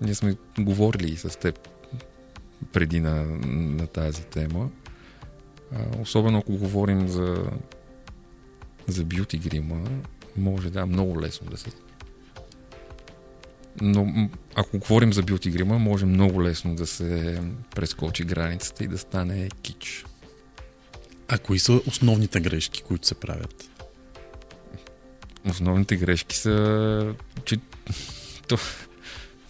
ние 0.00 0.14
сме 0.14 0.36
говорили 0.58 1.12
и 1.12 1.16
с 1.16 1.38
теб 1.38 1.68
преди 2.72 3.00
на, 3.00 3.24
на 3.46 3.86
тази 3.86 4.22
тема. 4.22 4.70
А, 5.72 6.00
особено 6.00 6.38
ако 6.38 6.56
говорим 6.56 7.08
за, 7.08 7.50
за 8.86 9.04
бюти 9.04 9.38
грима, 9.38 9.90
може 10.36 10.70
да, 10.70 10.86
много 10.86 11.20
лесно 11.20 11.50
да 11.50 11.56
се. 11.56 11.70
Но 13.80 14.30
ако 14.54 14.78
говорим 14.78 15.12
за 15.12 15.22
бюти 15.22 15.50
грима, 15.50 15.78
може 15.78 16.06
много 16.06 16.42
лесно 16.42 16.74
да 16.74 16.86
се 16.86 17.42
прескочи 17.74 18.24
границата 18.24 18.84
и 18.84 18.88
да 18.88 18.98
стане 18.98 19.48
кич. 19.62 20.04
А 21.32 21.38
кои 21.38 21.58
са 21.58 21.80
основните 21.86 22.40
грешки, 22.40 22.82
които 22.82 23.06
се 23.06 23.14
правят? 23.14 23.70
Основните 25.50 25.96
грешки 25.96 26.36
са, 26.36 27.14
че 27.44 27.56
то, 28.48 28.56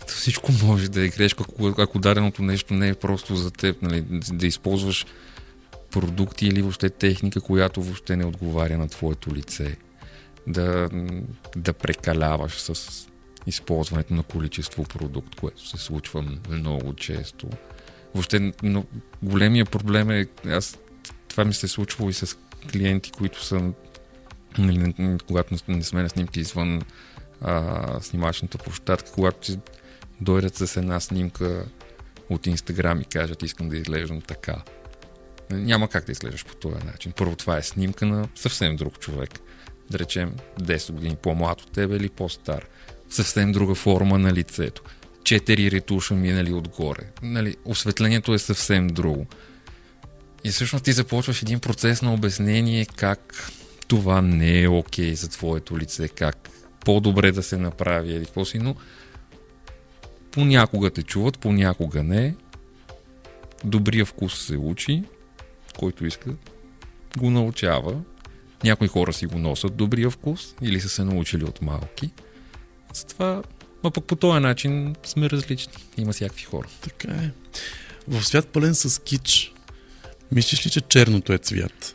то 0.00 0.06
всичко 0.06 0.52
може 0.64 0.88
да 0.88 1.04
е 1.04 1.08
грешка, 1.08 1.44
ако, 1.48 1.74
ако 1.82 1.98
даденото 1.98 2.42
нещо 2.42 2.74
не 2.74 2.88
е 2.88 2.94
просто 2.94 3.36
за 3.36 3.50
теб, 3.50 3.82
нали, 3.82 4.04
да 4.32 4.46
използваш 4.46 5.06
продукти 5.90 6.46
или 6.46 6.62
въобще 6.62 6.90
техника, 6.90 7.40
която 7.40 7.82
въобще 7.82 8.16
не 8.16 8.24
отговаря 8.24 8.78
на 8.78 8.88
твоето 8.88 9.34
лице. 9.34 9.76
Да, 10.46 10.88
да 11.56 11.72
прекаляваш 11.72 12.52
с 12.52 13.06
използването 13.46 14.14
на 14.14 14.22
количество 14.22 14.84
продукт, 14.84 15.34
което 15.34 15.68
се 15.68 15.76
случва 15.76 16.24
много 16.50 16.94
често. 16.94 17.48
Въобще, 18.14 18.52
но 18.62 18.84
големия 19.22 19.64
проблем 19.64 20.10
е, 20.10 20.26
аз, 20.46 20.78
това 21.30 21.44
ми 21.44 21.54
се 21.54 21.66
е 21.66 21.68
случвало 21.68 22.10
и 22.10 22.12
с 22.12 22.38
клиенти, 22.72 23.10
които 23.10 23.44
са 23.44 23.72
нали, 24.58 24.94
когато 25.26 25.56
не- 25.68 25.82
сме 25.82 26.02
на 26.02 26.08
снимки 26.08 26.40
извън 26.40 26.82
а, 27.40 28.00
снимачната 28.00 28.58
площадка, 28.58 29.10
когато 29.12 29.38
ти 29.38 29.58
дойдат 30.20 30.56
с 30.56 30.76
една 30.76 31.00
снимка 31.00 31.64
от 32.30 32.46
Инстаграм 32.46 33.00
и 33.00 33.04
кажат 33.04 33.42
искам 33.42 33.68
да 33.68 33.76
изглеждам 33.76 34.20
така. 34.20 34.62
Няма 35.50 35.88
как 35.88 36.06
да 36.06 36.12
изглеждаш 36.12 36.44
по 36.44 36.54
този 36.54 36.84
начин. 36.84 37.12
Първо 37.12 37.36
това 37.36 37.56
е 37.58 37.62
снимка 37.62 38.06
на 38.06 38.28
съвсем 38.34 38.76
друг 38.76 38.98
човек. 38.98 39.30
Да 39.90 39.98
речем 39.98 40.34
10 40.60 40.92
години 40.92 41.16
по-млад 41.22 41.60
от 41.60 41.72
тебе 41.72 41.96
или 41.96 42.08
по-стар. 42.08 42.66
Съвсем 43.10 43.52
друга 43.52 43.74
форма 43.74 44.18
на 44.18 44.32
лицето. 44.32 44.82
Четири 45.24 45.70
ретуша 45.70 46.14
минали 46.14 46.52
отгоре. 46.52 47.02
Нали, 47.22 47.56
осветлението 47.64 48.34
е 48.34 48.38
съвсем 48.38 48.86
друго. 48.86 49.26
И 50.44 50.50
всъщност 50.50 50.84
ти 50.84 50.92
започваш 50.92 51.42
един 51.42 51.60
процес 51.60 52.02
на 52.02 52.14
обяснение 52.14 52.86
как 52.86 53.52
това 53.88 54.22
не 54.22 54.62
е 54.62 54.68
окей 54.68 55.14
за 55.14 55.28
твоето 55.28 55.78
лице, 55.78 56.08
как 56.08 56.50
по-добре 56.84 57.32
да 57.32 57.42
се 57.42 57.56
направи 57.56 58.12
или 58.12 58.24
какво 58.24 58.44
си, 58.44 58.58
но 58.58 58.74
понякога 60.30 60.90
те 60.90 61.02
чуват, 61.02 61.38
понякога 61.38 62.02
не. 62.02 62.34
Добрия 63.64 64.06
вкус 64.06 64.46
се 64.46 64.56
учи, 64.56 65.02
който 65.78 66.06
иска, 66.06 66.30
го 67.18 67.30
научава. 67.30 68.00
Някои 68.64 68.88
хора 68.88 69.12
си 69.12 69.26
го 69.26 69.38
носят 69.38 69.76
добрия 69.76 70.10
вкус 70.10 70.54
или 70.62 70.80
са 70.80 70.88
се 70.88 71.04
научили 71.04 71.44
от 71.44 71.62
малки. 71.62 72.10
Затова, 72.92 73.42
но 73.84 73.90
пък 73.90 74.04
по 74.04 74.16
този 74.16 74.40
начин 74.40 74.94
сме 75.04 75.30
различни. 75.30 75.72
Има 75.98 76.12
всякакви 76.12 76.44
хора. 76.44 76.68
Така 76.80 77.12
е. 77.12 77.30
В 78.08 78.24
свят 78.24 78.48
пълен 78.48 78.74
с 78.74 79.02
кич, 79.02 79.54
мислиш 80.32 80.66
ли, 80.66 80.70
че 80.70 80.80
черното 80.80 81.32
е 81.32 81.38
цвят? 81.38 81.94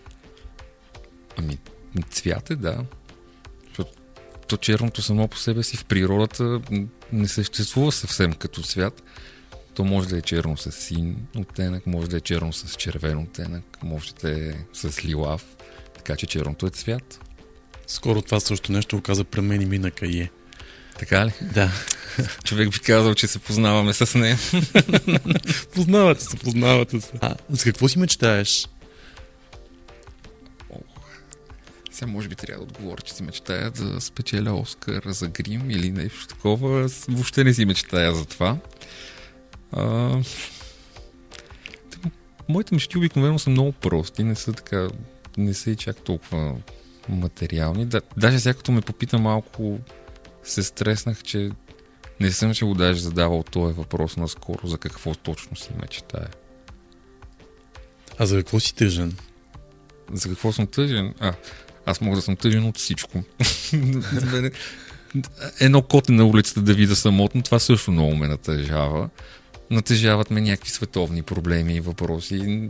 Ами, 1.38 1.58
цвят 2.10 2.50
е, 2.50 2.56
да. 2.56 2.78
Защото 3.68 3.92
то 4.48 4.58
черното 4.58 5.02
само 5.02 5.28
по 5.28 5.38
себе 5.38 5.64
си 5.64 5.78
в 5.78 5.86
природата 5.86 6.62
не 7.14 7.28
съществува 7.28 7.92
съвсем 7.92 8.34
като 8.34 8.62
цвят. 8.62 9.04
То 9.74 9.84
може 9.84 10.08
да 10.08 10.18
е 10.18 10.22
черно 10.22 10.58
с 10.58 10.72
син 10.72 11.28
оттенък, 11.38 11.88
може 11.88 12.10
да 12.10 12.18
е 12.18 12.22
черно 12.22 12.54
с 12.54 12.76
червен 12.76 13.18
оттенък, 13.18 13.84
може 13.84 14.14
да 14.16 14.50
е 14.50 14.54
с 14.74 15.06
лилав. 15.06 15.46
Така 15.96 16.16
че 16.16 16.28
черното 16.28 16.68
е 16.68 16.70
цвят. 16.70 17.20
Скоро 17.88 18.22
това 18.22 18.40
също 18.40 18.72
нещо 18.72 18.98
оказа 18.98 19.24
при 19.24 19.42
мен 19.42 19.62
и 19.62 19.66
ми 19.66 19.80
на 19.80 19.92
кае. 19.92 20.30
Така 21.00 21.26
ли? 21.26 21.32
Да. 21.42 21.72
Човек 22.44 22.72
би 22.72 22.80
казал, 22.80 23.16
че 23.16 23.28
се 23.28 23.40
познаваме 23.40 23.94
с 23.94 24.20
нея. 24.20 24.38
Познавате 25.74 26.24
се, 26.24 26.38
познавате 26.38 27.02
се. 27.02 27.12
А, 27.22 27.36
за 27.50 27.64
какво 27.64 27.88
си 27.88 28.00
мечтаеш? 28.00 28.68
Сега 31.92 32.12
може 32.12 32.28
би 32.28 32.36
трябва 32.36 32.66
да 32.66 32.72
отговоря, 32.72 33.02
че 33.02 33.14
си 33.14 33.24
мечтая 33.24 33.72
да 33.72 34.02
спечеля 34.02 34.54
Оскар 34.54 35.04
за 35.06 35.28
грим 35.28 35.72
или 35.72 35.92
нещо 35.92 36.28
такова. 36.28 36.90
Въобще 37.08 37.44
не 37.44 37.54
си 37.54 37.66
мечтая 37.66 38.16
за 38.16 38.26
това. 38.26 38.58
А, 39.72 40.22
моите 42.50 42.76
мечти 42.76 42.98
обикновено 42.98 43.40
са 43.40 43.50
много 43.50 43.72
прости, 43.72 44.24
не 44.24 44.36
са 44.36 44.54
така, 44.54 44.88
не 45.38 45.54
са 45.54 45.72
и 45.72 45.76
чак 45.76 45.98
толкова 45.98 46.56
материални. 47.10 47.86
Да, 47.86 48.02
даже 48.18 48.40
сега 48.40 48.54
като 48.54 48.72
ме 48.72 48.82
попита 48.82 49.18
малко, 49.18 49.80
се 50.44 50.64
стреснах, 50.64 51.24
че 51.24 51.52
не 52.20 52.32
съм 52.32 52.56
си 52.56 52.64
го 52.64 52.74
даже 52.74 53.00
задавал 53.00 53.44
този 53.44 53.74
въпрос 53.74 54.18
наскоро, 54.18 54.68
за 54.68 54.78
какво 54.78 55.16
точно 55.16 55.58
си 55.58 55.70
мечтая. 55.82 56.30
А 58.18 58.26
за 58.26 58.38
какво 58.38 58.60
си 58.60 58.76
тъжен? 58.76 59.18
За 60.14 60.30
какво 60.30 60.52
съм 60.52 60.68
тъжен? 60.68 61.14
А, 61.20 61.34
аз 61.86 62.02
мога 62.02 62.16
да 62.16 62.22
съм 62.22 62.36
тъжен 62.36 62.66
от 62.66 62.78
всичко. 62.78 63.24
Едно 65.60 65.82
коте 65.82 66.12
на 66.12 66.26
улицата 66.26 66.62
да 66.62 66.74
видя 66.74 66.96
самотно, 66.96 67.42
това 67.42 67.60
също 67.60 67.92
много 67.92 68.16
ме 68.16 68.28
натъжава. 68.28 69.10
Натъжават 69.72 70.32
ме 70.32 70.42
някакви 70.42 70.70
световни 70.70 71.22
проблеми 71.22 71.76
и 71.76 71.80
въпроси. 71.80 72.70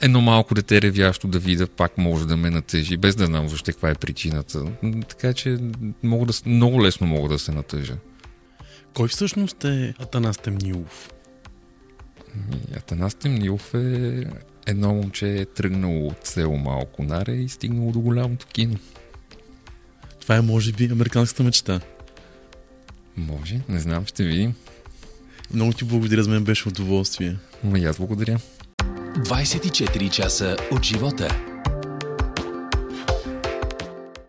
едно 0.00 0.20
малко 0.20 0.54
дете 0.54 0.82
ревящо 0.82 1.28
да 1.28 1.38
видя, 1.38 1.66
пак 1.66 1.98
може 1.98 2.26
да 2.26 2.36
ме 2.36 2.50
натъжи, 2.50 2.96
без 2.96 3.14
да 3.14 3.26
знам 3.26 3.46
въобще 3.46 3.72
каква 3.72 3.90
е 3.90 3.94
причината. 3.94 4.64
Така 5.08 5.32
че 5.32 5.58
мога 6.02 6.26
да, 6.26 6.32
много 6.46 6.84
лесно 6.84 7.06
мога 7.06 7.28
да 7.28 7.38
се 7.38 7.52
натъжа. 7.52 7.94
Кой 8.94 9.08
всъщност 9.08 9.64
е 9.64 9.94
Атанас 9.98 10.38
Темнилов? 10.38 11.10
И 12.52 12.76
Атанас 12.76 13.14
Темнилов 13.14 13.74
е 13.74 14.24
едно 14.66 14.94
момче 14.94 15.40
е 15.40 15.44
тръгнало 15.44 16.06
от 16.06 16.26
село 16.26 16.56
Малко 16.56 17.02
Наре 17.02 17.32
и 17.32 17.48
стигнало 17.48 17.92
до 17.92 18.00
голямото 18.00 18.46
кино. 18.46 18.76
Това 20.20 20.36
е, 20.36 20.40
може 20.40 20.72
би, 20.72 20.84
американската 20.92 21.42
мечта. 21.42 21.80
Може, 23.16 23.60
не 23.68 23.78
знам, 23.78 24.06
ще 24.06 24.24
видим. 24.24 24.54
Много 25.54 25.72
ти 25.72 25.84
благодаря, 25.84 26.22
за 26.22 26.30
мен 26.30 26.44
беше 26.44 26.68
удоволствие. 26.68 27.36
Но 27.64 27.76
и 27.76 27.84
аз 27.84 27.96
благодаря. 27.96 28.38
24 29.18 30.10
часа 30.10 30.56
от 30.72 30.82
живота. 30.82 31.53